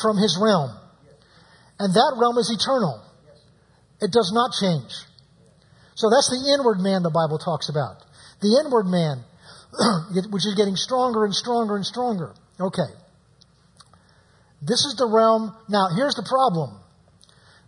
[0.00, 0.79] from His realm.
[1.80, 3.00] And that realm is eternal.
[4.04, 4.92] It does not change.
[5.96, 8.04] So that's the inward man the Bible talks about.
[8.44, 9.24] The inward man,
[10.28, 12.34] which is getting stronger and stronger and stronger.
[12.60, 12.92] Okay.
[14.60, 15.56] This is the realm.
[15.68, 16.76] Now, here's the problem.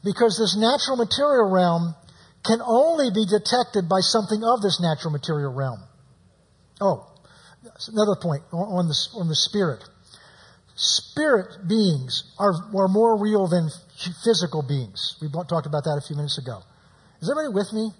[0.04, 1.94] Because this natural material realm
[2.44, 5.80] can only be detected by something of this natural material realm.
[6.80, 7.08] Oh,
[7.88, 9.80] another point on the, on the spirit.
[10.74, 13.70] Spirit beings are, are more real than
[14.24, 15.16] physical beings.
[15.20, 16.62] We talked about that a few minutes ago.
[17.20, 17.90] Is everybody with me?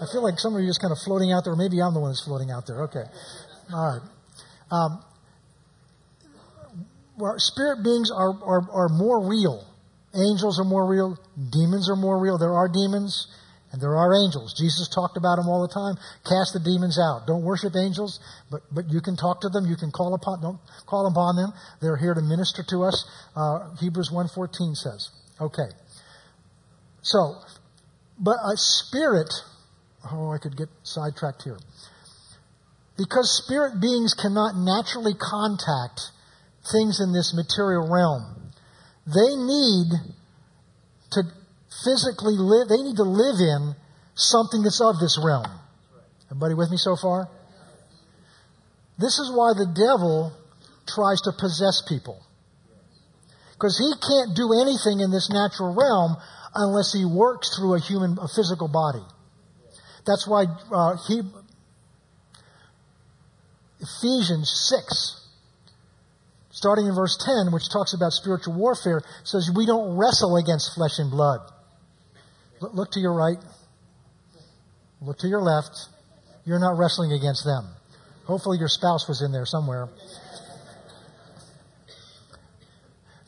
[0.00, 1.54] I feel like some of you are just kind of floating out there.
[1.54, 2.82] Maybe I'm the one that's floating out there.
[2.90, 3.04] Okay.
[3.72, 4.04] All right.
[4.70, 5.04] Um,
[7.18, 9.66] well, spirit beings are, are, are more real.
[10.14, 11.16] Angels are more real.
[11.36, 12.36] Demons are more real.
[12.38, 13.28] There are demons.
[13.72, 14.52] And there are angels.
[14.52, 15.96] Jesus talked about them all the time.
[16.28, 17.26] Cast the demons out.
[17.26, 19.64] Don't worship angels, but, but you can talk to them.
[19.64, 21.52] You can call upon, don't call upon them.
[21.80, 23.08] They're here to minister to us.
[23.34, 25.08] Uh, Hebrews 1.14 says.
[25.40, 25.68] Okay.
[27.02, 27.36] So,
[28.18, 29.32] but a spirit,
[30.10, 31.58] oh, I could get sidetracked here.
[32.96, 36.00] Because spirit beings cannot naturally contact
[36.70, 38.52] things in this material realm,
[39.06, 39.88] they need
[41.12, 41.22] to
[41.82, 43.74] physically live, they need to live in
[44.14, 45.46] something that's of this realm.
[46.30, 47.28] Everybody with me so far?
[48.98, 50.32] This is why the devil
[50.86, 52.22] tries to possess people.
[53.62, 56.16] Because he can't do anything in this natural realm
[56.52, 59.06] unless he works through a human, a physical body.
[60.04, 61.22] That's why uh, he,
[63.78, 65.28] Ephesians 6,
[66.50, 70.98] starting in verse 10, which talks about spiritual warfare, says we don't wrestle against flesh
[70.98, 71.38] and blood
[72.72, 73.38] Look to your right.
[75.00, 75.88] Look to your left.
[76.44, 77.66] You're not wrestling against them.
[78.24, 79.88] Hopefully your spouse was in there somewhere.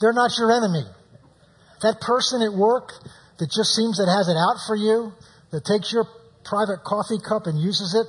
[0.04, 0.84] They're not your enemy.
[1.80, 2.92] That person at work
[3.38, 5.16] that just seems that has it out for you,
[5.50, 6.04] that takes your
[6.44, 8.04] private coffee cup and uses it,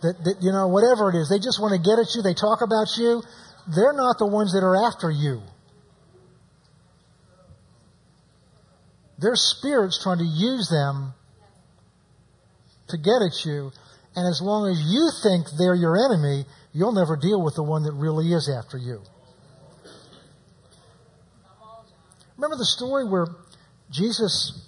[0.00, 2.32] that, that, you know, whatever it is, they just want to get at you, they
[2.32, 3.20] talk about you,
[3.76, 5.44] they're not the ones that are after you.
[9.20, 11.12] Their spirit's trying to use them
[12.88, 13.68] to get at you.
[14.16, 17.82] And as long as you think they're your enemy, you'll never deal with the one
[17.82, 19.04] that really is after you.
[22.36, 23.26] Remember the story where
[23.90, 24.60] Jesus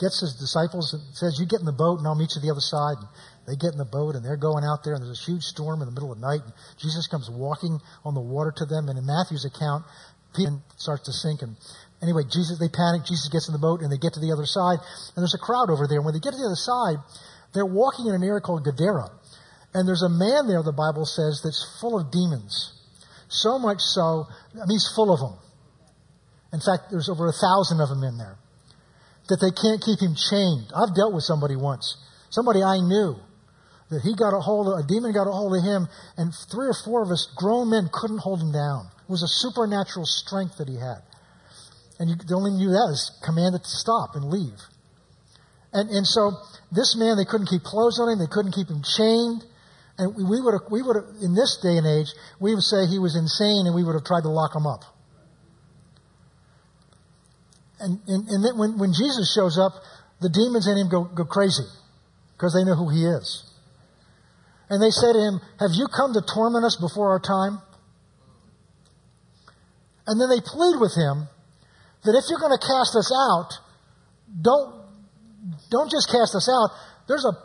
[0.00, 2.50] gets his disciples and says, You get in the boat and I'll meet you the
[2.50, 2.96] other side.
[2.98, 3.08] And
[3.46, 5.82] they get in the boat and they're going out there and there's a huge storm
[5.82, 6.40] in the middle of the night.
[6.44, 8.88] And Jesus comes walking on the water to them.
[8.88, 9.84] And in Matthew's account,
[10.34, 11.56] Peter starts to sink and
[12.00, 13.02] Anyway, Jesus, they panic.
[13.02, 14.78] Jesus gets in the boat and they get to the other side.
[15.14, 15.98] And there's a crowd over there.
[15.98, 17.02] And when they get to the other side,
[17.54, 19.10] they're walking in an area called Gadara.
[19.74, 22.72] And there's a man there, the Bible says, that's full of demons.
[23.28, 25.36] So much so, I mean, he's full of them.
[26.52, 28.36] In fact, there's over a thousand of them in there.
[29.28, 30.72] That they can't keep him chained.
[30.72, 31.96] I've dealt with somebody once.
[32.30, 33.20] Somebody I knew.
[33.90, 36.68] That he got a hold of, a demon got a hold of him, and three
[36.68, 38.88] or four of us grown men couldn't hold him down.
[39.04, 41.00] It was a supernatural strength that he had.
[41.98, 44.60] And you, the only do that is command it to stop and leave.
[45.72, 46.32] And, and so
[46.72, 48.18] this man, they couldn't keep clothes on him.
[48.18, 49.44] They couldn't keep him chained.
[49.98, 52.86] And we would have, we would have, in this day and age, we would say
[52.86, 54.84] he was insane and we would have tried to lock him up.
[57.80, 59.72] And, and, and then when, when Jesus shows up,
[60.20, 61.66] the demons in him go, go crazy
[62.34, 63.44] because they know who he is.
[64.70, 67.62] And they say to him, Have you come to torment us before our time?
[70.06, 71.28] And then they plead with him
[72.04, 73.50] that if you're going to cast us out,
[74.40, 74.74] don't,
[75.70, 76.70] don't just cast us out.
[77.08, 77.36] There's a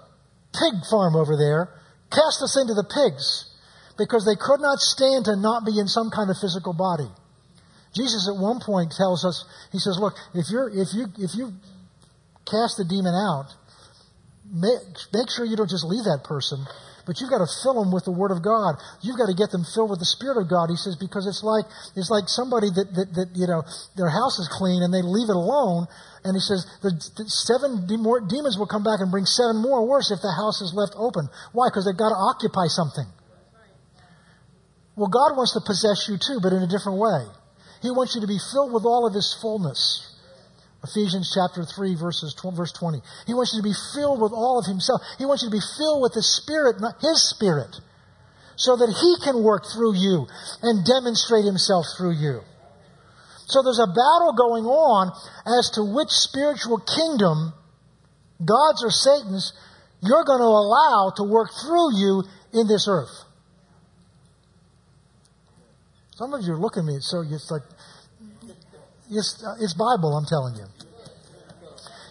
[0.53, 1.69] pig farm over there.
[2.11, 3.51] Cast us into the pigs
[3.97, 7.09] because they could not stand to not be in some kind of physical body.
[7.93, 11.53] Jesus at one point tells us, he says, look, if you're, if you, if you
[12.49, 13.53] cast the demon out,
[14.49, 14.81] make,
[15.13, 16.65] make sure you don't just leave that person,
[17.05, 18.79] but you've got to fill them with the Word of God.
[19.03, 20.71] You've got to get them filled with the Spirit of God.
[20.71, 21.67] He says, because it's like,
[21.99, 23.61] it's like somebody that, that, that you know,
[23.99, 25.85] their house is clean and they leave it alone.
[26.23, 29.59] And he says, the, the seven de- more, demons will come back and bring seven
[29.59, 31.27] more worse if the house is left open.
[31.51, 31.67] Why?
[31.67, 33.05] Because they've got to occupy something.
[34.95, 37.27] Well, God wants to possess you too, but in a different way.
[37.83, 40.09] He wants you to be filled with all of His fullness.
[40.83, 42.99] Ephesians chapter 3 verses, verse 20.
[43.25, 44.99] He wants you to be filled with all of himself.
[45.17, 47.71] He wants you to be filled with the Spirit, not his Spirit,
[48.57, 50.27] so that he can work through you
[50.61, 52.41] and demonstrate himself through you.
[53.47, 55.15] So there's a battle going on
[55.47, 57.53] as to which spiritual kingdom,
[58.43, 59.53] God's or Satan's,
[60.01, 63.22] you're going to allow to work through you in this earth.
[66.15, 67.65] Some of you are looking at me, so it's like,
[69.09, 70.69] it's, uh, it's Bible, I'm telling you.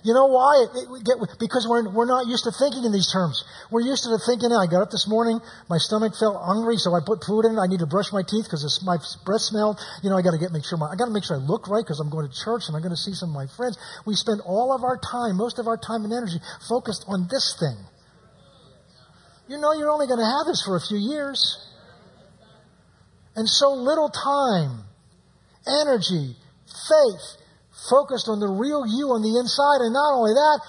[0.03, 0.67] You know why?
[0.67, 3.47] It, it, get, because we're, we're not used to thinking in these terms.
[3.71, 5.39] We're used to thinking, I got up this morning,
[5.71, 7.63] my stomach felt hungry, so I put food in it.
[7.63, 9.79] I need to brush my teeth because my breath smelled.
[10.03, 11.43] You know, I got to get make sure my, I got to make sure I
[11.43, 13.47] look right because I'm going to church and I'm going to see some of my
[13.55, 13.79] friends.
[14.03, 17.55] We spend all of our time, most of our time and energy focused on this
[17.55, 17.79] thing.
[19.47, 21.71] You know, you're only going to have this for a few years.
[23.35, 24.85] And so little time,
[25.67, 27.43] energy, faith
[27.89, 30.61] focused on the real you on the inside, and not only that,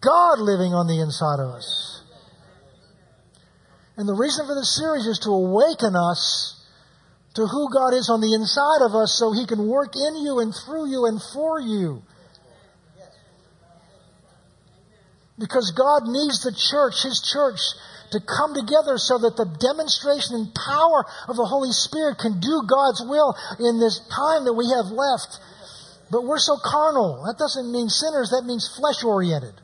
[0.00, 2.02] God living on the inside of us.
[3.96, 6.56] And the reason for this series is to awaken us
[7.34, 10.40] to who God is on the inside of us so He can work in you
[10.40, 12.02] and through you and for you.
[15.38, 17.60] Because God needs the church, His church,
[18.12, 22.66] to come together so that the demonstration and power of the Holy Spirit can do
[22.66, 25.38] God's will in this time that we have left.
[26.10, 27.22] But we're so carnal.
[27.26, 29.54] That doesn't mean sinners, that means flesh oriented.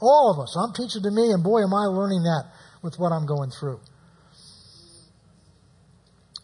[0.00, 0.52] All of us.
[0.60, 3.80] I'm teaching to me, and boy, am I learning that with what I'm going through.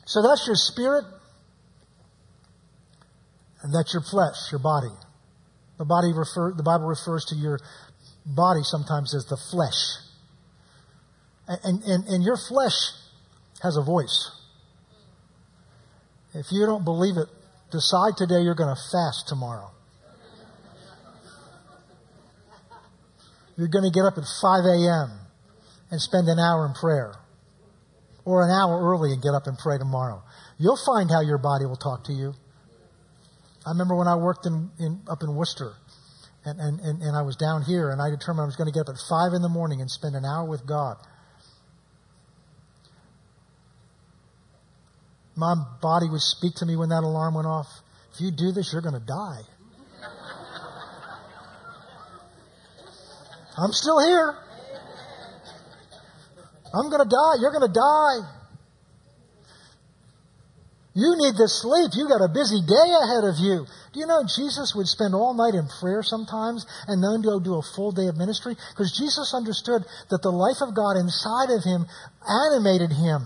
[0.06, 1.04] So that's your spirit,
[3.62, 4.92] and that's your flesh, your body.
[5.78, 7.58] The body refer, the Bible refers to your
[8.24, 9.98] body sometimes is the flesh.
[11.48, 12.74] And, and, and your flesh
[13.62, 14.30] has a voice.
[16.34, 17.28] If you don't believe it,
[17.70, 19.70] decide today you're going to fast tomorrow.
[23.56, 25.20] You're going to get up at 5 a.m.
[25.90, 27.14] and spend an hour in prayer.
[28.24, 30.22] Or an hour early and get up and pray tomorrow.
[30.58, 32.34] You'll find how your body will talk to you.
[33.66, 35.74] I remember when I worked in, in up in Worcester
[36.44, 38.72] and, and, and, and I was down here and I determined I was going to
[38.72, 40.96] get up at 5 in the morning and spend an hour with God.
[45.36, 47.68] My body would speak to me when that alarm went off.
[48.14, 49.42] If you do this, you're going to die.
[53.56, 54.34] I'm still here.
[56.74, 57.40] I'm going to die.
[57.40, 58.41] You're going to die.
[60.94, 61.96] You need the sleep.
[61.96, 63.64] You got a busy day ahead of you.
[63.92, 67.56] Do you know Jesus would spend all night in prayer sometimes and then go do
[67.56, 68.56] a full day of ministry?
[68.76, 71.88] Because Jesus understood that the life of God inside of him
[72.28, 73.24] animated him.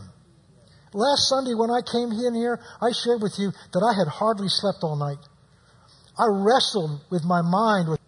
[0.94, 4.48] Last Sunday when I came in here, I shared with you that I had hardly
[4.48, 5.18] slept all night.
[6.14, 7.98] I wrestled with my mind.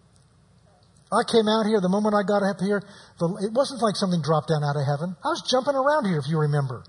[1.11, 2.81] I came out here, the moment I got up here,
[3.19, 5.19] the, it wasn't like something dropped down out of heaven.
[5.19, 6.83] I was jumping around here, if you remember.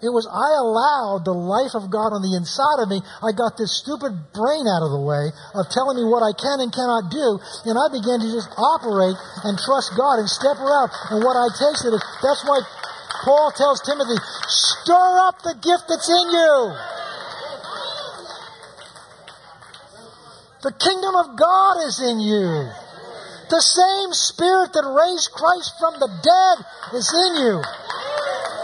[0.00, 3.04] It was I allowed the life of God on the inside of me.
[3.20, 6.64] I got this stupid brain out of the way of telling me what I can
[6.64, 7.36] and cannot do,
[7.68, 10.88] and I began to just operate and trust God and step around.
[11.12, 12.64] And what I tasted is that's why
[13.28, 14.16] Paul tells Timothy,
[14.48, 16.56] stir up the gift that's in you.
[20.64, 22.72] The kingdom of God is in you.
[23.52, 26.56] The same spirit that raised Christ from the dead
[26.96, 27.60] is in you.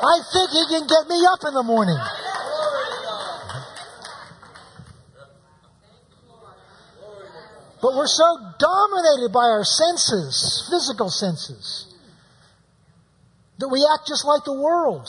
[0.02, 1.98] I think he can get me up in the morning.
[7.82, 11.86] But we're so dominated by our senses, physical senses
[13.58, 15.08] that we act just like the world.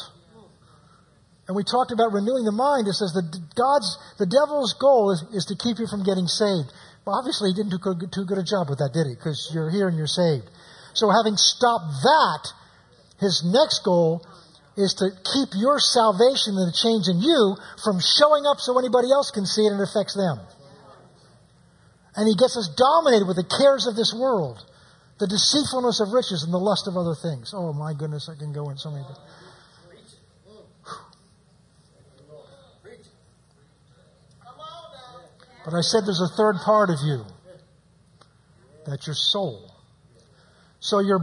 [1.48, 2.88] And we talked about renewing the mind.
[2.88, 3.24] It says that
[3.56, 6.70] God's, the devil's goal is, is to keep you from getting saved.
[7.08, 7.80] Well, obviously, he didn't do
[8.12, 9.16] too good a job with that, did he?
[9.16, 10.44] Because you're here and you're saved.
[10.92, 12.44] So, having stopped that,
[13.24, 14.28] his next goal
[14.78, 19.10] is to keep your salvation and the change in you from showing up so anybody
[19.10, 20.38] else can see it and it affects them.
[22.16, 24.62] And he gets us dominated with the cares of this world,
[25.20, 27.54] the deceitfulness of riches, and the lust of other things.
[27.58, 29.06] Oh, my goodness, I can go in so many.
[35.66, 37.26] But I said there's a third part of you.
[38.86, 39.74] That's your soul.
[40.80, 41.20] So your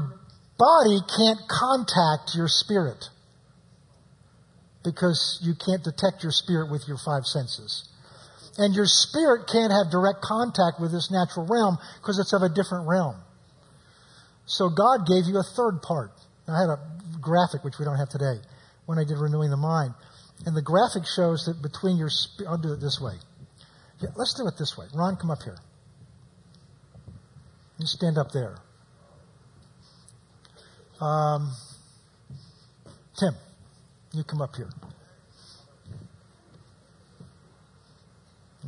[0.58, 3.08] body can't contact your spirit
[4.84, 7.88] because you can't detect your spirit with your five senses.
[8.56, 12.48] And your spirit can't have direct contact with this natural realm because it's of a
[12.48, 13.16] different realm.
[14.46, 16.12] So God gave you a third part.
[16.46, 16.78] I had a
[17.20, 18.38] graphic, which we don't have today,
[18.86, 19.94] when I did Renewing the Mind.
[20.46, 22.10] And the graphic shows that between your,
[22.46, 23.14] I'll do it this way.
[24.00, 24.86] Yeah, let's do it this way.
[24.94, 25.56] Ron, come up here.
[27.78, 28.56] You stand up there.
[31.00, 31.50] Um,
[33.18, 33.34] Tim,
[34.14, 34.70] you come up here.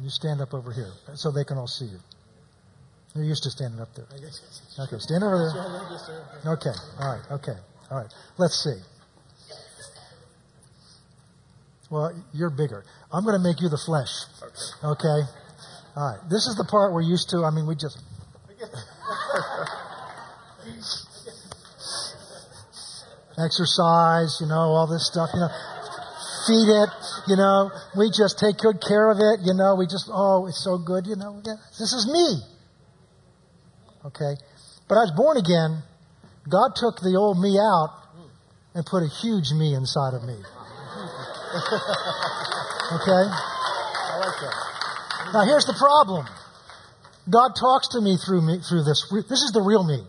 [0.02, 1.98] You stand up over here so they can all see you.
[3.14, 4.04] You're used to standing up there.
[4.04, 5.38] Okay, stand over
[6.44, 6.52] there.
[6.52, 7.56] Okay, all right, okay,
[7.90, 8.12] all right.
[8.36, 8.76] Let's see.
[11.90, 12.84] Well, you're bigger.
[13.12, 14.10] I'm going to make you the flesh.
[14.82, 15.20] Okay?
[15.96, 16.20] All right.
[16.28, 17.44] This is the part we're used to.
[17.44, 18.02] I mean, we just.
[23.38, 25.52] Exercise, you know, all this stuff, you know.
[26.46, 26.90] Feed it,
[27.28, 27.70] you know.
[27.96, 29.74] We just take good care of it, you know.
[29.76, 31.42] We just, oh, it's so good, you know.
[31.44, 32.40] This is me.
[34.06, 34.40] Okay?
[34.88, 35.82] But I was born again.
[36.48, 37.90] God took the old me out
[38.74, 40.38] and put a huge me inside of me.
[42.92, 43.24] okay?
[43.26, 44.54] I like that.
[45.34, 46.26] Now here's the problem.
[47.28, 49.10] God talks to me through me through this.
[49.10, 50.06] This is the real me.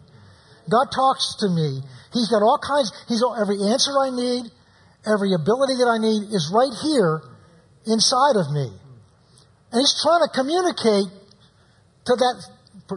[0.70, 1.82] God talks to me.
[2.14, 2.92] He's got all kinds.
[3.08, 4.52] He's every answer I need,
[5.08, 7.24] every ability that I need is right here
[7.88, 8.68] inside of me,
[9.72, 11.08] and He's trying to communicate
[12.08, 12.36] to that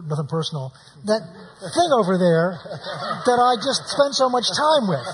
[0.07, 0.71] nothing personal
[1.05, 2.55] that thing over there
[3.25, 5.07] that I just spend so much time with,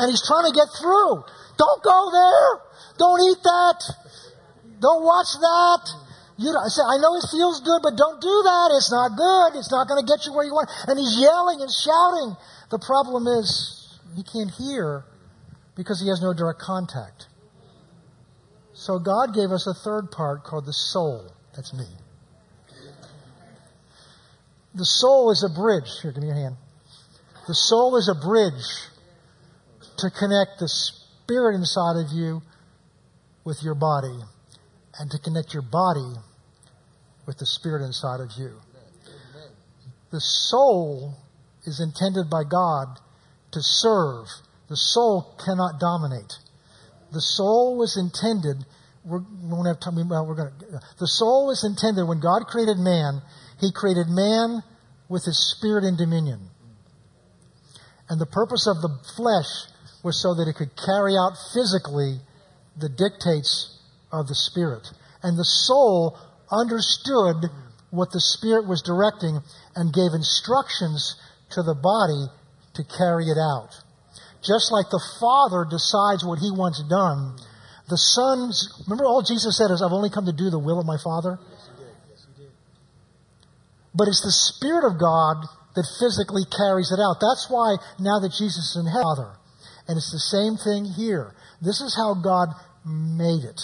[0.00, 1.24] and He's trying to get through.
[1.56, 2.48] Don't go there.
[2.98, 3.78] Don't eat that.
[4.80, 6.03] Don't watch that.
[6.36, 8.74] You I say, I know it feels good, but don't do that.
[8.74, 9.58] It's not good.
[9.58, 10.68] It's not going to get you where you want.
[10.88, 12.36] And he's yelling and shouting.
[12.70, 15.04] The problem is he can't hear
[15.76, 17.28] because he has no direct contact.
[18.72, 21.30] So God gave us a third part called the soul.
[21.54, 21.86] That's me.
[24.74, 25.86] The soul is a bridge.
[26.02, 26.56] Here, give me your hand.
[27.46, 28.90] The soul is a bridge
[29.98, 32.42] to connect the spirit inside of you
[33.44, 34.18] with your body
[34.98, 36.14] and to connect your body
[37.26, 38.52] with the spirit inside of you.
[40.10, 41.16] The soul
[41.64, 43.00] is intended by God
[43.52, 44.26] to serve.
[44.68, 46.32] The soul cannot dominate.
[47.12, 48.64] The soul was intended.
[49.04, 50.08] We're, we won't have time.
[50.08, 50.80] Well, we're going to.
[50.98, 53.22] The soul is intended when God created man.
[53.60, 54.62] He created man
[55.08, 56.50] with his spirit and dominion.
[58.08, 59.70] And the purpose of the flesh
[60.02, 62.20] was so that it could carry out physically
[62.76, 63.73] the dictates
[64.20, 64.86] of the Spirit.
[65.22, 66.18] And the soul
[66.50, 67.50] understood
[67.90, 69.40] what the Spirit was directing
[69.74, 71.16] and gave instructions
[71.50, 72.30] to the body
[72.74, 73.70] to carry it out.
[74.42, 77.38] Just like the Father decides what He wants done,
[77.88, 80.86] the Son's, remember all Jesus said is, I've only come to do the will of
[80.86, 81.38] my Father?
[81.38, 81.94] Yes, he did.
[82.10, 82.52] Yes, he did.
[83.94, 85.44] But it's the Spirit of God
[85.74, 87.18] that physically carries it out.
[87.20, 89.32] That's why now that Jesus is in heaven,
[89.88, 91.34] and it's the same thing here.
[91.60, 92.52] This is how God
[92.84, 93.60] made it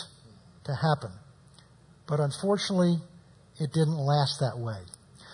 [0.65, 1.13] to happen.
[2.07, 2.97] But unfortunately,
[3.59, 4.81] it didn't last that way.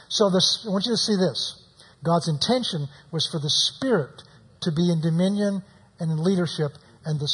[0.08, 1.62] So this, I want you to see this.
[2.04, 4.22] God's intention was for the Spirit
[4.62, 5.62] to be in dominion
[5.98, 6.72] and in leadership,
[7.04, 7.30] and the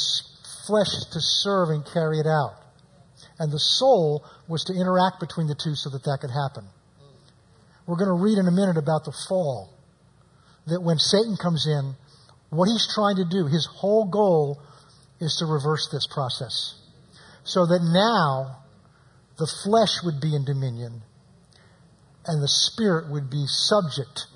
[0.67, 2.55] flesh to serve and carry it out.
[3.39, 6.69] And the soul was to interact between the two so that that could happen.
[7.85, 9.69] We're going to read in a minute about the fall.
[10.67, 11.95] That when Satan comes in,
[12.49, 14.61] what he's trying to do, his whole goal
[15.19, 16.79] is to reverse this process.
[17.43, 18.63] So that now
[19.37, 21.01] the flesh would be in dominion
[22.25, 24.27] and the spirit would be subject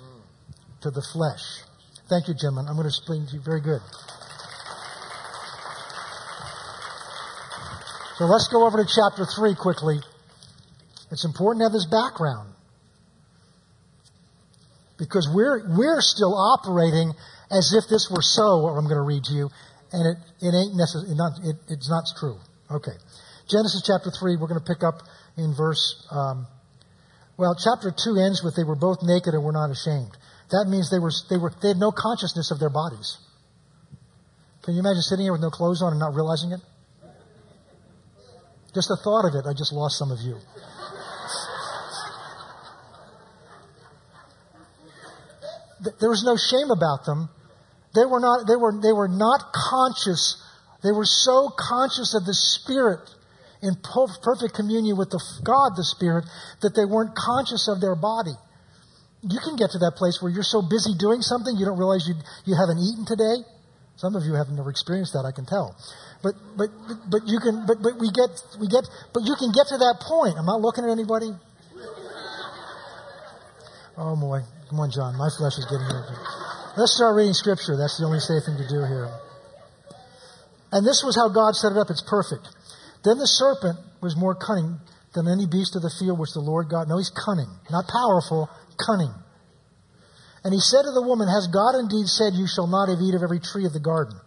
[0.82, 1.64] to the flesh.
[2.08, 2.66] Thank you, gentlemen.
[2.68, 3.80] I'm going to explain to you very good.
[8.16, 10.00] So let's go over to chapter 3 quickly.
[11.10, 12.52] It's important to have this background.
[14.98, 17.12] Because we're, we're still operating
[17.50, 19.50] as if this were so, what I'm going to read to you,
[19.92, 22.38] and it, it ain't necessary, not, it, it's not true.
[22.70, 22.92] Okay.
[23.48, 25.00] Genesis chapter 3, we're going to pick up
[25.36, 26.46] in verse um,
[27.38, 30.16] Well, chapter 2 ends with they were both naked and were not ashamed.
[30.50, 33.18] That means they were, they were, they had no consciousness of their bodies.
[34.64, 36.60] Can you imagine sitting here with no clothes on and not realizing it?
[38.74, 40.36] Just the thought of it, I just lost some of you.
[46.00, 47.28] there was no shame about them.
[47.94, 50.42] They were not, they were, they were not conscious.
[50.82, 53.02] They were so conscious of the Spirit
[53.62, 56.24] in perfect communion with the God, the Spirit,
[56.62, 58.34] that they weren't conscious of their body.
[59.22, 62.06] You can get to that place where you're so busy doing something you don't realize
[62.06, 62.14] you,
[62.46, 63.42] you haven't eaten today.
[63.98, 65.74] Some of you have never experienced that, I can tell.
[66.22, 66.70] But, but,
[67.10, 68.30] but you can, but, but we get,
[68.62, 70.38] we get, but you can get to that point.
[70.38, 71.34] I'm not looking at anybody.
[73.98, 74.46] Oh boy.
[74.70, 75.16] Come on, John.
[75.18, 76.14] My flesh is getting open.
[76.76, 77.74] Let's start reading scripture.
[77.74, 79.10] That's the only safe thing to do here.
[80.72, 81.90] And this was how God set it up.
[81.90, 82.48] It's perfect.
[83.04, 84.78] Then the serpent was more cunning
[85.14, 86.88] than any beast of the field which the Lord God.
[86.88, 87.48] No, he's cunning.
[87.70, 89.14] Not powerful, cunning.
[90.44, 93.16] And he said to the woman, Has God indeed said, You shall not have eat
[93.16, 94.20] of every tree of the garden?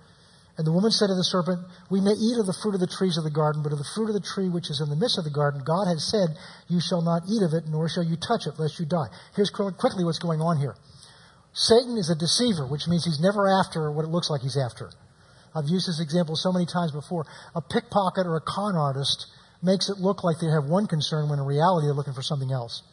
[0.58, 2.92] And the woman said to the serpent, We may eat of the fruit of the
[2.92, 5.00] trees of the garden, but of the fruit of the tree which is in the
[5.00, 6.36] midst of the garden, God has said,
[6.68, 9.08] You shall not eat of it, nor shall you touch it, lest you die.
[9.36, 10.76] Here's quickly what's going on here.
[11.54, 14.92] Satan is a deceiver, which means he's never after what it looks like he's after.
[15.54, 17.26] I've used this example so many times before.
[17.56, 19.28] A pickpocket or a con artist
[19.62, 22.52] makes it look like they have one concern when in reality they're looking for something
[22.52, 22.84] else.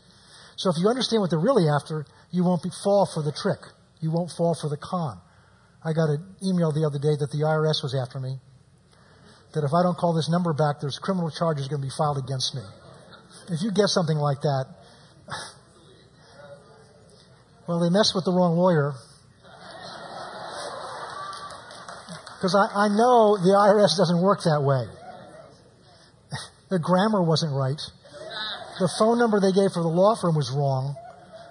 [0.56, 3.60] So if you understand what they're really after, you won't be, fall for the trick.
[4.00, 5.20] You won't fall for the con.
[5.84, 8.38] I got an email the other day that the IRS was after me.
[9.54, 12.18] That if I don't call this number back, there's criminal charges going to be filed
[12.18, 12.62] against me.
[13.48, 14.66] If you get something like that,
[17.68, 18.94] well, they messed with the wrong lawyer.
[22.38, 24.86] Because I, I know the IRS doesn't work that way.
[26.70, 27.80] The grammar wasn't right.
[28.78, 30.94] The phone number they gave for the law firm was wrong.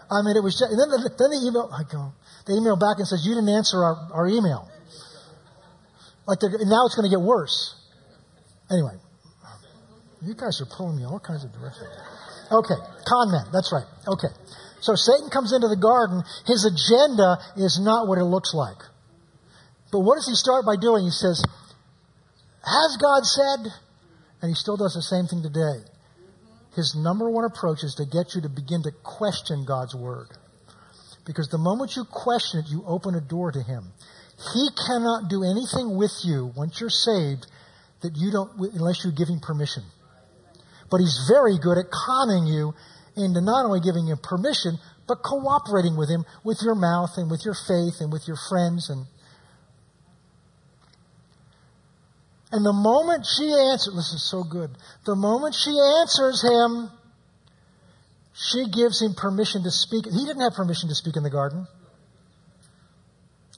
[0.07, 2.15] I mean, it was just, and then the, then the email, I go,
[2.47, 4.71] they email back and says, you didn't answer our, our email.
[6.23, 7.75] Like, now it's going to get worse.
[8.71, 8.95] Anyway,
[10.23, 11.91] you guys are pulling me all kinds of directions.
[12.47, 13.87] Okay, con men, that's right.
[14.07, 14.31] Okay.
[14.79, 16.23] So Satan comes into the garden.
[16.47, 18.79] His agenda is not what it looks like.
[19.91, 21.05] But what does he start by doing?
[21.05, 21.43] He says,
[22.63, 23.71] Has God said?
[24.41, 25.87] And he still does the same thing today.
[26.75, 30.29] His number one approach is to get you to begin to question God's word.
[31.25, 33.91] Because the moment you question it, you open a door to Him.
[34.53, 37.47] He cannot do anything with you once you're saved
[38.01, 39.83] that you don't, unless you give Him permission.
[40.91, 42.75] But He's very good at conning you
[43.17, 44.77] into not only giving Him permission,
[45.07, 48.89] but cooperating with Him with your mouth and with your faith and with your friends
[48.89, 49.07] and
[52.57, 54.71] And the moment she answers, this is so good.
[55.05, 56.89] The moment she answers him,
[58.33, 60.05] she gives him permission to speak.
[60.05, 61.67] He didn't have permission to speak in the garden.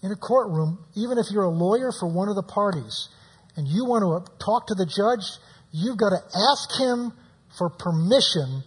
[0.04, 3.08] In a courtroom, even if you're a lawyer for one of the parties
[3.56, 5.24] and you want to talk to the judge,
[5.72, 6.20] you've got to
[6.52, 7.14] ask him
[7.58, 8.64] for permission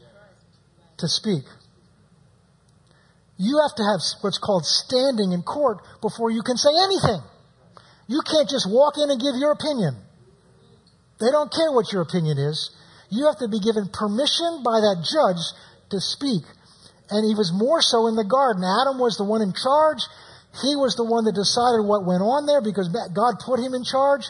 [0.96, 1.44] to speak.
[3.36, 7.20] You have to have what's called standing in court before you can say anything.
[8.08, 9.96] You can't just walk in and give your opinion.
[11.22, 12.74] They don't care what your opinion is.
[13.08, 15.38] You have to be given permission by that judge
[15.94, 16.42] to speak.
[17.10, 18.66] And he was more so in the garden.
[18.66, 20.02] Adam was the one in charge.
[20.66, 23.84] He was the one that decided what went on there because God put him in
[23.84, 24.26] charge.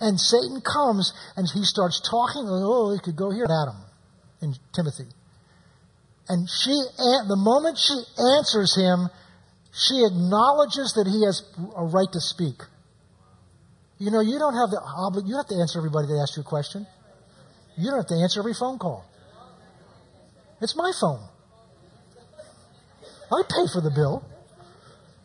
[0.00, 2.44] And Satan comes and he starts talking.
[2.44, 3.46] Oh, he could go here.
[3.48, 3.80] Adam
[4.42, 5.08] and Timothy.
[6.28, 6.74] And she,
[7.30, 7.96] the moment she
[8.36, 9.08] answers him,
[9.72, 11.42] she acknowledges that he has
[11.74, 12.60] a right to speak.
[13.98, 16.42] You know, you don't have the obligation, you have to answer everybody that asks you
[16.42, 16.86] a question.
[17.76, 19.04] You don't have to answer every phone call.
[20.60, 21.22] It's my phone.
[23.30, 24.24] I pay for the bill.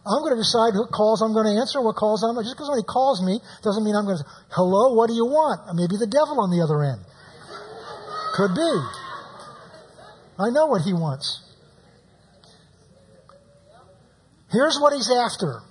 [0.05, 2.67] I'm going to decide what calls I'm going to answer, what calls I'm just because
[2.67, 5.61] somebody calls me doesn't mean I'm going to say, hello, what do you want?
[5.75, 7.01] Maybe the devil on the other end.
[8.33, 8.73] Could be.
[10.39, 11.43] I know what he wants.
[14.51, 15.61] Here's what he's after.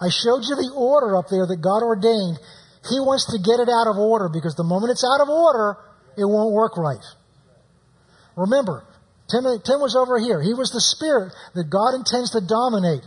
[0.00, 2.40] I showed you the order up there that God ordained.
[2.88, 5.76] He wants to get it out of order because the moment it's out of order,
[6.16, 7.04] it won't work right.
[8.36, 8.88] Remember,
[9.28, 10.40] Tim, Tim was over here.
[10.40, 13.04] He was the spirit that God intends to dominate.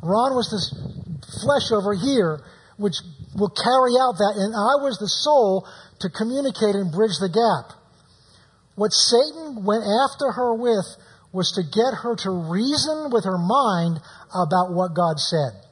[0.00, 0.60] Ron was the
[1.44, 2.40] flesh over here,
[2.80, 2.96] which
[3.36, 4.34] will carry out that.
[4.40, 5.68] And I was the soul
[6.00, 7.76] to communicate and bridge the gap.
[8.74, 10.88] What Satan went after her with
[11.32, 14.00] was to get her to reason with her mind
[14.32, 15.63] about what God said.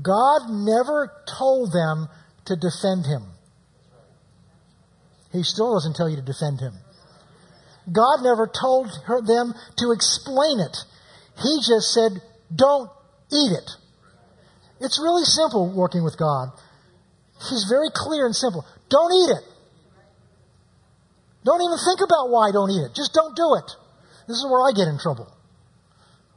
[0.00, 2.08] God never told them
[2.46, 3.24] to defend him.
[5.32, 6.74] He still doesn't tell you to defend him.
[7.90, 10.76] God never told her, them to explain it.
[11.36, 12.12] He just said,
[12.54, 12.90] don't
[13.32, 13.70] eat it.
[14.80, 16.52] It's really simple working with God.
[17.50, 18.64] He's very clear and simple.
[18.88, 19.44] Don't eat it.
[21.44, 22.94] Don't even think about why don't eat it.
[22.94, 23.68] Just don't do it.
[24.28, 25.26] This is where I get in trouble.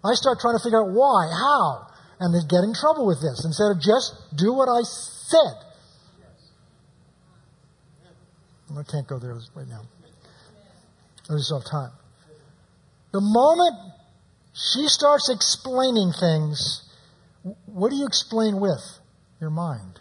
[0.03, 1.87] I start trying to figure out why, how,
[2.19, 5.65] and then get in trouble with this instead of just do what I said.
[8.77, 9.81] I can't go there right now.
[11.29, 11.91] I just don't have time.
[13.11, 13.75] The moment
[14.53, 16.83] she starts explaining things,
[17.65, 18.83] what do you explain with?
[19.39, 19.99] Your mind.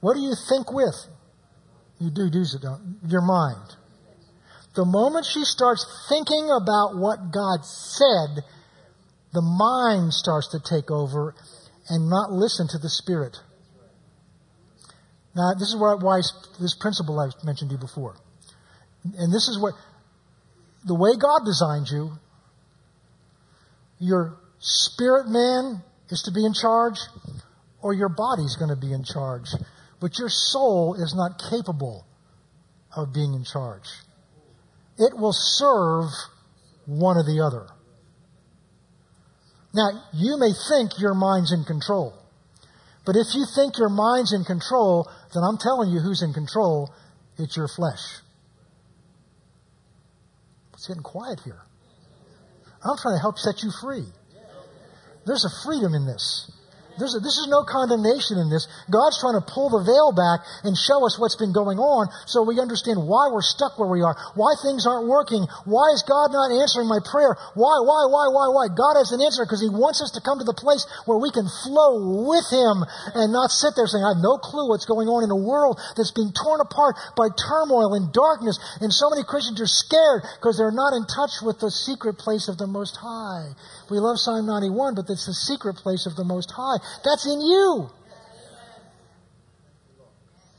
[0.00, 0.94] What do you think with?
[1.98, 3.76] You do do it, don't Your mind.
[4.74, 8.44] The moment she starts thinking about what God said,
[9.36, 11.34] the mind starts to take over
[11.90, 13.36] and not listen to the Spirit.
[15.36, 16.22] Now, this is why
[16.58, 18.16] this principle I mentioned to you before.
[19.04, 19.74] And this is what,
[20.86, 22.12] the way God designed you,
[23.98, 26.96] your spirit man is to be in charge,
[27.82, 29.48] or your body's going to be in charge.
[30.00, 32.06] But your soul is not capable
[32.96, 33.84] of being in charge.
[34.98, 36.08] It will serve
[36.86, 37.75] one or the other.
[39.76, 42.14] Now, you may think your mind's in control.
[43.04, 46.90] But if you think your mind's in control, then I'm telling you who's in control.
[47.36, 48.00] It's your flesh.
[50.72, 51.60] It's getting quiet here.
[52.82, 54.06] I'm trying to help set you free.
[55.26, 56.50] There's a freedom in this.
[56.98, 58.68] There's a, this is no condemnation in this.
[58.88, 62.42] God's trying to pull the veil back and show us what's been going on so
[62.42, 66.32] we understand why we're stuck where we are, why things aren't working, why is God
[66.32, 68.66] not answering my prayer, why, why, why, why, why.
[68.72, 71.30] God has an answer because He wants us to come to the place where we
[71.30, 72.84] can flow with Him
[73.14, 75.78] and not sit there saying, I have no clue what's going on in a world
[75.96, 78.58] that's being torn apart by turmoil and darkness.
[78.80, 82.48] And so many Christians are scared because they're not in touch with the secret place
[82.48, 83.52] of the Most High.
[83.90, 86.78] We love Psalm 91, but it's the secret place of the Most High.
[87.04, 87.90] That's in you.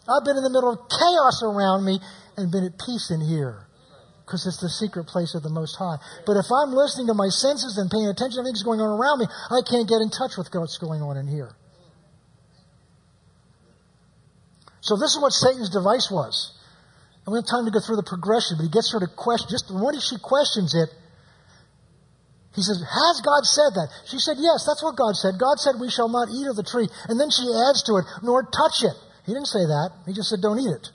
[0.07, 1.99] I've been in the middle of chaos around me
[2.37, 3.67] and been at peace in here
[4.23, 5.95] because it's the secret place of the Most High.
[6.25, 9.19] But if I'm listening to my senses and paying attention to things going on around
[9.19, 11.55] me, I can't get in touch with what's going on in here.
[14.79, 16.55] So this is what Satan's device was.
[17.25, 19.47] And we have time to go through the progression, but he gets her to question,
[19.51, 20.87] just moment she questions it,
[22.57, 23.93] he says, Has God said that?
[24.09, 25.37] She said, Yes, that's what God said.
[25.37, 26.89] God said we shall not eat of the tree.
[27.05, 28.97] And then she adds to it, nor touch it.
[29.29, 29.93] He didn't say that.
[30.09, 30.89] He just said, Don't eat it.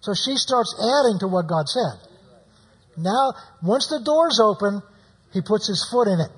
[0.00, 2.00] So she starts adding to what God said.
[2.96, 4.80] Now, once the door's open,
[5.36, 6.32] he puts his foot in it.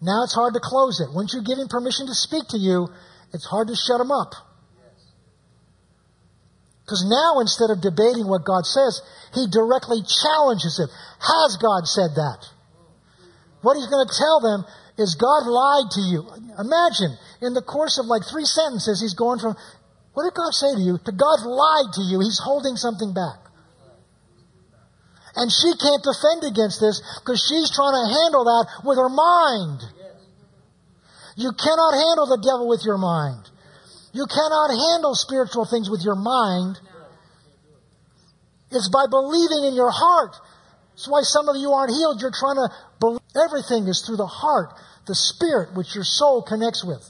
[0.00, 1.12] Now it's hard to close it.
[1.12, 2.88] Once you give him permission to speak to you,
[3.36, 4.32] it's hard to shut him up.
[6.84, 9.00] Because now instead of debating what God says,
[9.34, 10.90] he directly challenges it.
[11.22, 12.42] Has God said that?
[13.62, 14.66] What he's going to tell them
[14.98, 16.26] is God lied to you.
[16.58, 19.56] Imagine, in the course of like three sentences, he's going from,
[20.12, 20.98] what did God say to you?
[20.98, 22.20] To God lied to you.
[22.20, 23.38] He's holding something back.
[25.34, 29.80] And she can't defend against this because she's trying to handle that with her mind.
[31.36, 33.48] You cannot handle the devil with your mind.
[34.12, 36.78] You cannot handle spiritual things with your mind.
[38.70, 40.36] It's by believing in your heart.
[40.90, 42.20] That's why some of you aren't healed.
[42.20, 42.68] You're trying to
[43.00, 43.20] believe.
[43.34, 44.74] Everything is through the heart,
[45.06, 47.02] the spirit, which your soul connects with.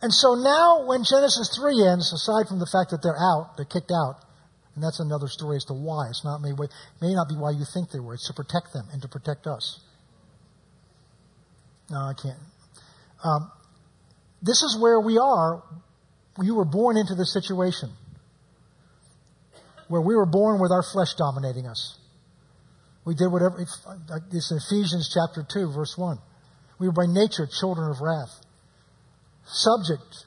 [0.00, 3.66] And so now, when Genesis 3 ends, aside from the fact that they're out, they're
[3.66, 4.22] kicked out,
[4.78, 6.06] and that's another story as to why.
[6.06, 6.52] It's not may,
[7.02, 8.14] may not be why you think they were.
[8.14, 9.80] It's to protect them and to protect us.
[11.90, 12.38] No, I can't.
[13.24, 13.50] Um,
[14.40, 15.64] this is where we are.
[16.40, 17.90] You were born into this situation
[19.88, 21.98] where we were born with our flesh dominating us.
[23.04, 23.58] We did whatever.
[23.58, 26.18] It's in Ephesians chapter 2, verse 1.
[26.78, 28.30] We were by nature children of wrath,
[29.44, 30.22] subject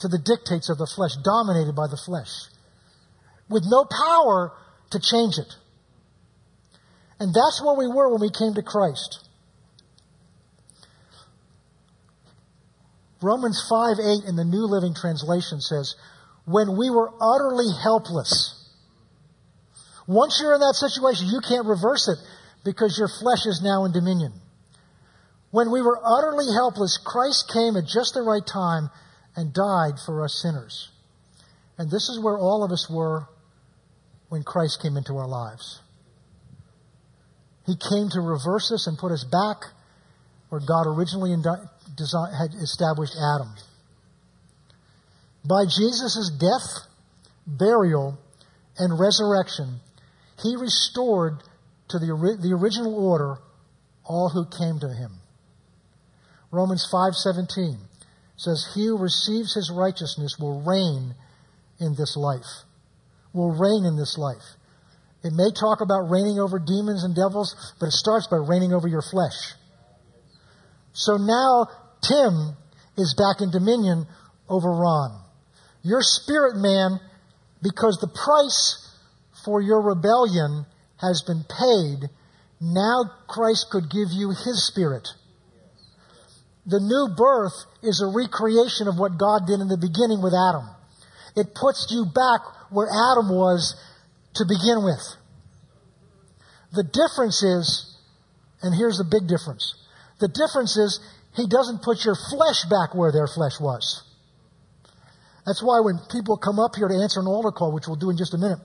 [0.00, 2.52] to the dictates of the flesh, dominated by the flesh
[3.48, 4.52] with no power
[4.90, 5.52] to change it.
[7.20, 9.20] And that's where we were when we came to Christ.
[13.22, 15.94] Romans 5 8 in the New Living Translation says,
[16.44, 18.60] when we were utterly helpless.
[20.06, 22.18] Once you're in that situation, you can't reverse it
[22.64, 24.32] because your flesh is now in dominion.
[25.50, 28.90] When we were utterly helpless, Christ came at just the right time
[29.36, 30.90] and died for us sinners.
[31.78, 33.26] And this is where all of us were
[34.34, 35.78] when Christ came into our lives.
[37.66, 39.58] He came to reverse us and put us back
[40.48, 43.54] where God originally had established Adam.
[45.48, 46.90] By Jesus' death,
[47.46, 48.18] burial,
[48.76, 49.78] and resurrection,
[50.42, 51.34] he restored
[51.90, 52.06] to the,
[52.42, 53.36] the original order
[54.04, 55.12] all who came to him.
[56.50, 57.78] Romans 5:17
[58.36, 61.14] says he who receives his righteousness will reign
[61.78, 62.64] in this life.
[63.34, 64.44] Will reign in this life.
[65.24, 68.88] It may talk about reigning over demons and devils, but it starts by reigning over
[68.88, 69.54] your flesh.
[70.92, 71.66] So now
[72.00, 72.56] Tim
[72.96, 74.06] is back in dominion
[74.48, 75.20] over Ron.
[75.82, 77.00] Your spirit man,
[77.62, 78.96] because the price
[79.44, 80.66] for your rebellion
[81.00, 82.08] has been paid,
[82.60, 85.08] now Christ could give you his spirit.
[86.66, 90.70] The new birth is a recreation of what God did in the beginning with Adam.
[91.36, 92.40] It puts you back
[92.74, 93.78] where Adam was
[94.34, 95.02] to begin with.
[96.74, 97.96] The difference is,
[98.62, 99.74] and here's the big difference.
[100.18, 100.98] The difference is
[101.34, 104.02] he doesn't put your flesh back where their flesh was.
[105.46, 108.10] That's why when people come up here to answer an altar call, which we'll do
[108.10, 108.58] in just a minute,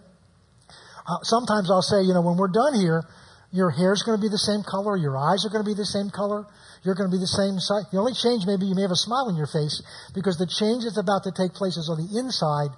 [1.05, 3.03] uh, sometimes I'll say, you know, when we're done here,
[3.51, 5.85] your hair's going to be the same color, your eyes are going to be the
[5.85, 6.45] same color,
[6.83, 7.85] you're going to be the same size.
[7.91, 9.81] The only change maybe you may have a smile on your face
[10.13, 12.69] because the change that's about to take place is on the inside,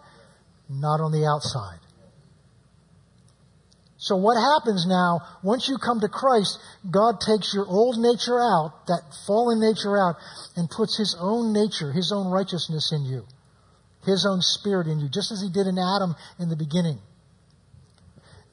[0.72, 1.80] not on the outside.
[3.98, 6.58] So what happens now, once you come to Christ,
[6.90, 10.16] God takes your old nature out, that fallen nature out,
[10.58, 13.28] and puts His own nature, His own righteousness in you.
[14.04, 16.98] His own spirit in you, just as He did in Adam in the beginning.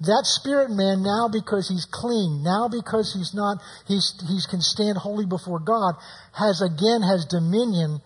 [0.01, 3.59] That spirit man now because he's clean, now because he's not,
[3.89, 5.97] he's, he can stand holy before God,
[6.39, 8.01] has again, has dominion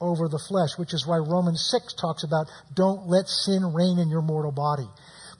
[0.00, 4.08] over the flesh, which is why Romans 6 talks about don't let sin reign in
[4.10, 4.88] your mortal body.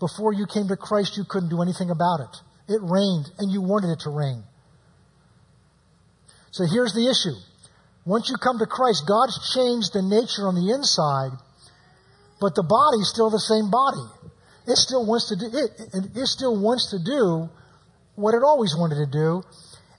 [0.00, 2.34] Before you came to Christ, you couldn't do anything about it.
[2.68, 4.42] It reigned, and you wanted it to reign.
[6.50, 7.36] So here's the issue.
[8.06, 11.36] Once you come to Christ, God's changed the nature on the inside,
[12.40, 14.06] but the body's still the same body.
[14.66, 15.70] It still wants to do it,
[16.16, 17.48] it still wants to do
[18.14, 19.42] what it always wanted to do,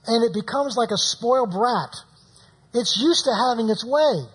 [0.06, 1.94] and it becomes like a spoiled brat.
[2.74, 4.28] It's used to having its way.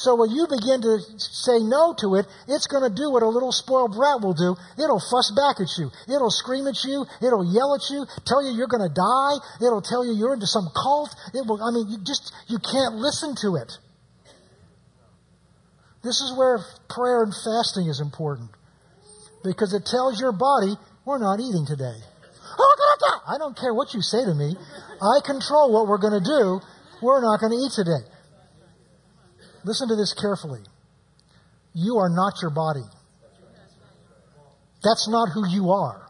[0.00, 3.28] So when you begin to say no to it, it's going to do what a
[3.28, 4.56] little spoiled brat will do.
[4.80, 5.92] It'll fuss back at you.
[6.08, 7.04] It'll scream at you.
[7.20, 9.36] It'll yell at you, tell you you're going to die.
[9.60, 11.12] It'll tell you you're into some cult.
[11.36, 13.76] It will, I mean, you just, you can't listen to it.
[16.00, 18.48] This is where prayer and fasting is important
[19.44, 22.00] because it tells your body, we're not eating today.
[23.28, 24.56] I don't care what you say to me.
[24.96, 26.60] I control what we're going to do.
[27.04, 28.00] We're not going to eat today.
[29.64, 30.60] Listen to this carefully.
[31.74, 32.84] You are not your body.
[34.82, 36.06] That's not who you are.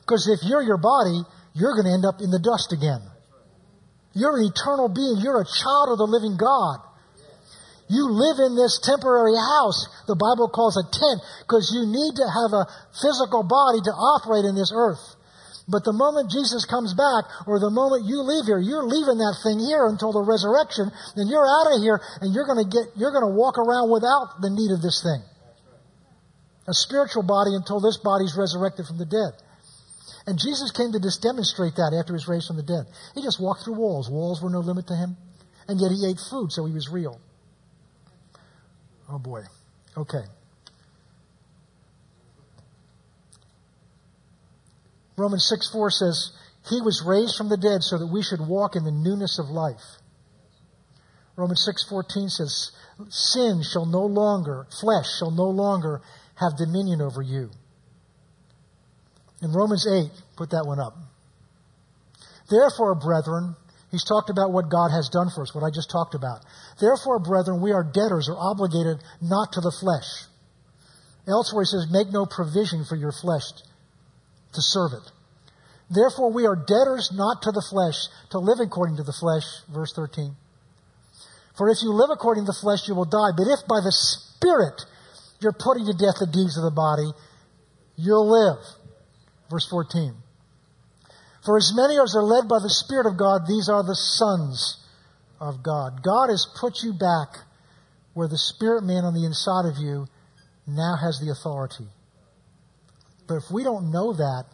[0.00, 1.22] Because if you're your body,
[1.54, 3.02] you're going to end up in the dust again.
[4.14, 5.18] You're an eternal being.
[5.18, 6.80] You're a child of the living God.
[7.88, 12.26] You live in this temporary house, the Bible calls a tent, because you need to
[12.26, 12.66] have a
[12.98, 15.15] physical body to operate in this earth.
[15.68, 19.34] But the moment Jesus comes back, or the moment you leave here, you're leaving that
[19.42, 23.10] thing here until the resurrection, then you're out of here and you're gonna get, you're
[23.10, 25.26] gonna walk around without the need of this thing.
[26.70, 29.34] A spiritual body until this body's resurrected from the dead.
[30.26, 32.86] And Jesus came to just demonstrate that after he was raised from the dead.
[33.14, 34.10] He just walked through walls.
[34.10, 35.16] Walls were no limit to him.
[35.66, 37.20] And yet he ate food, so he was real.
[39.08, 39.42] Oh boy.
[39.96, 40.22] Okay.
[45.16, 46.32] Romans 6 4 says,
[46.68, 49.46] He was raised from the dead so that we should walk in the newness of
[49.48, 49.82] life.
[51.36, 52.70] Romans 6:14 says,
[53.10, 56.00] "Sin shall no longer, flesh shall no longer
[56.36, 57.50] have dominion over you."
[59.42, 60.96] In Romans 8, put that one up.
[62.48, 63.54] Therefore, brethren,
[63.90, 66.42] He's talked about what God has done for us, what I just talked about.
[66.80, 70.26] Therefore, brethren, we are debtors or obligated not to the flesh.
[71.26, 73.44] Elsewhere he says, make no provision for your flesh
[74.56, 75.12] to serve it.
[75.88, 79.44] Therefore, we are debtors not to the flesh to live according to the flesh.
[79.72, 80.34] Verse 13.
[81.56, 83.30] For if you live according to the flesh, you will die.
[83.36, 84.82] But if by the Spirit
[85.40, 87.12] you're putting to death the deeds of the body,
[87.96, 88.58] you'll live.
[89.48, 90.14] Verse 14.
[91.44, 94.82] For as many as are led by the Spirit of God, these are the sons
[95.40, 96.02] of God.
[96.02, 97.46] God has put you back
[98.14, 100.08] where the Spirit man on the inside of you
[100.66, 101.86] now has the authority.
[103.26, 104.44] But if we don't know that,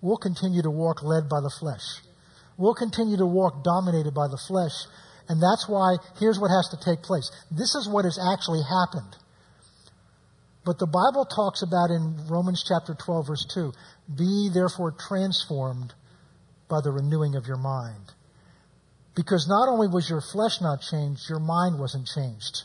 [0.00, 2.02] we'll continue to walk led by the flesh.
[2.56, 4.72] We'll continue to walk dominated by the flesh.
[5.28, 7.30] And that's why here's what has to take place.
[7.50, 9.16] This is what has actually happened.
[10.64, 13.72] But the Bible talks about in Romans chapter 12 verse 2,
[14.16, 15.94] be therefore transformed
[16.68, 18.12] by the renewing of your mind.
[19.14, 22.64] Because not only was your flesh not changed, your mind wasn't changed.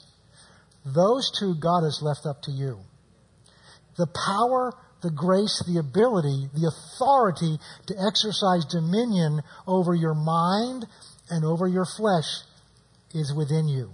[0.85, 2.79] Those two God has left up to you.
[3.97, 10.87] The power, the grace, the ability, the authority to exercise dominion over your mind
[11.29, 12.41] and over your flesh
[13.13, 13.91] is within you.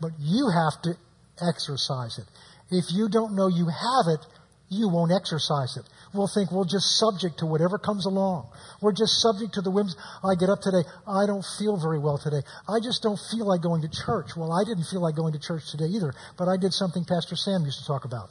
[0.00, 0.98] But you have to
[1.40, 2.26] exercise it.
[2.70, 4.20] If you don't know you have it,
[4.68, 5.86] you won't exercise it.
[6.12, 8.48] We'll think we're just subject to whatever comes along.
[8.82, 9.94] We're just subject to the whims.
[10.24, 10.82] I get up today.
[11.06, 12.42] I don't feel very well today.
[12.68, 14.34] I just don't feel like going to church.
[14.36, 17.36] Well, I didn't feel like going to church today either, but I did something Pastor
[17.36, 18.30] Sam used to talk about.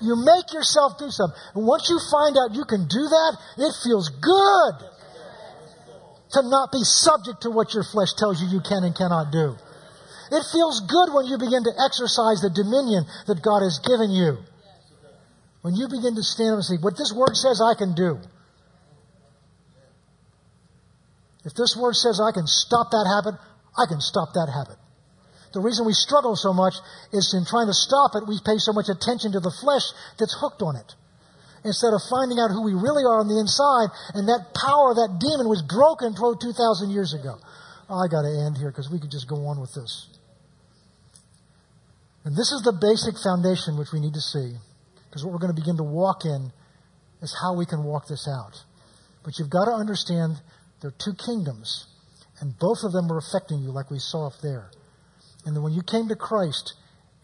[0.00, 1.36] You make yourself do something.
[1.54, 4.74] And once you find out you can do that, it feels good
[6.32, 9.56] to not be subject to what your flesh tells you you can and cannot do.
[10.32, 14.38] It feels good when you begin to exercise the dominion that God has given you.
[15.62, 18.18] When you begin to stand up and say, what this word says I can do.
[21.44, 23.38] If this word says I can stop that habit,
[23.76, 24.79] I can stop that habit.
[25.52, 26.74] The reason we struggle so much
[27.12, 29.82] is in trying to stop it, we pay so much attention to the flesh
[30.18, 30.94] that's hooked on it.
[31.64, 35.18] Instead of finding out who we really are on the inside, and that power, that
[35.18, 37.36] demon was broken 2,000 years ago.
[37.90, 40.08] I got to end here because we could just go on with this.
[42.24, 44.54] And this is the basic foundation which we need to see.
[45.08, 46.52] Because what we're going to begin to walk in
[47.20, 48.62] is how we can walk this out.
[49.24, 50.40] But you've got to understand
[50.80, 51.86] there are two kingdoms,
[52.40, 54.70] and both of them are affecting you, like we saw up there.
[55.44, 56.74] And then when you came to Christ,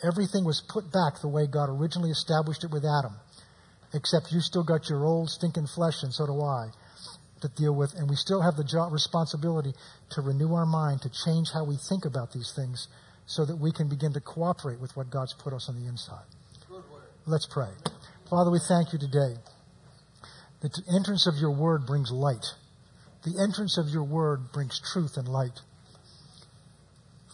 [0.02, 3.16] everything was put back the way God originally established it with Adam.
[3.94, 6.68] Except you still got your old stinking flesh, and so do I,
[7.40, 7.94] to deal with.
[7.94, 9.72] And we still have the job responsibility
[10.10, 12.88] to renew our mind, to change how we think about these things,
[13.26, 16.26] so that we can begin to cooperate with what God's put us on the inside.
[17.26, 17.70] Let's pray.
[18.30, 19.40] Father, we thank you today.
[20.62, 22.44] The entrance of your word brings light.
[23.24, 25.60] The entrance of your word brings truth and light.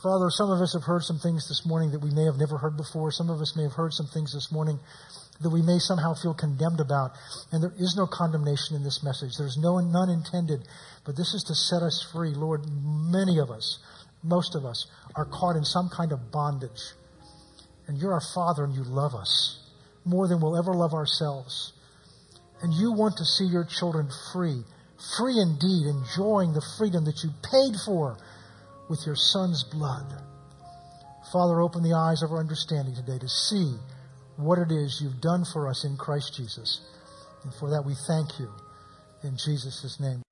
[0.03, 2.59] Father, some of us have heard some things this morning that we may have never
[2.59, 3.12] heard before.
[3.12, 4.80] Some of us may have heard some things this morning
[5.40, 7.12] that we may somehow feel condemned about.
[7.53, 9.38] And there is no condemnation in this message.
[9.38, 10.66] There's no none intended.
[11.07, 12.34] But this is to set us free.
[12.34, 13.78] Lord, many of us,
[14.24, 16.82] most of us, are caught in some kind of bondage.
[17.86, 19.61] And you're our Father and you love us
[20.05, 21.74] more than we'll ever love ourselves.
[22.61, 24.64] And you want to see your children free,
[25.16, 28.18] free indeed, enjoying the freedom that you paid for
[28.89, 30.12] with your Son's blood.
[31.33, 33.76] Father, open the eyes of our understanding today to see
[34.37, 36.80] what it is you've done for us in Christ Jesus.
[37.45, 38.51] And for that we thank you
[39.22, 40.22] in Jesus' name.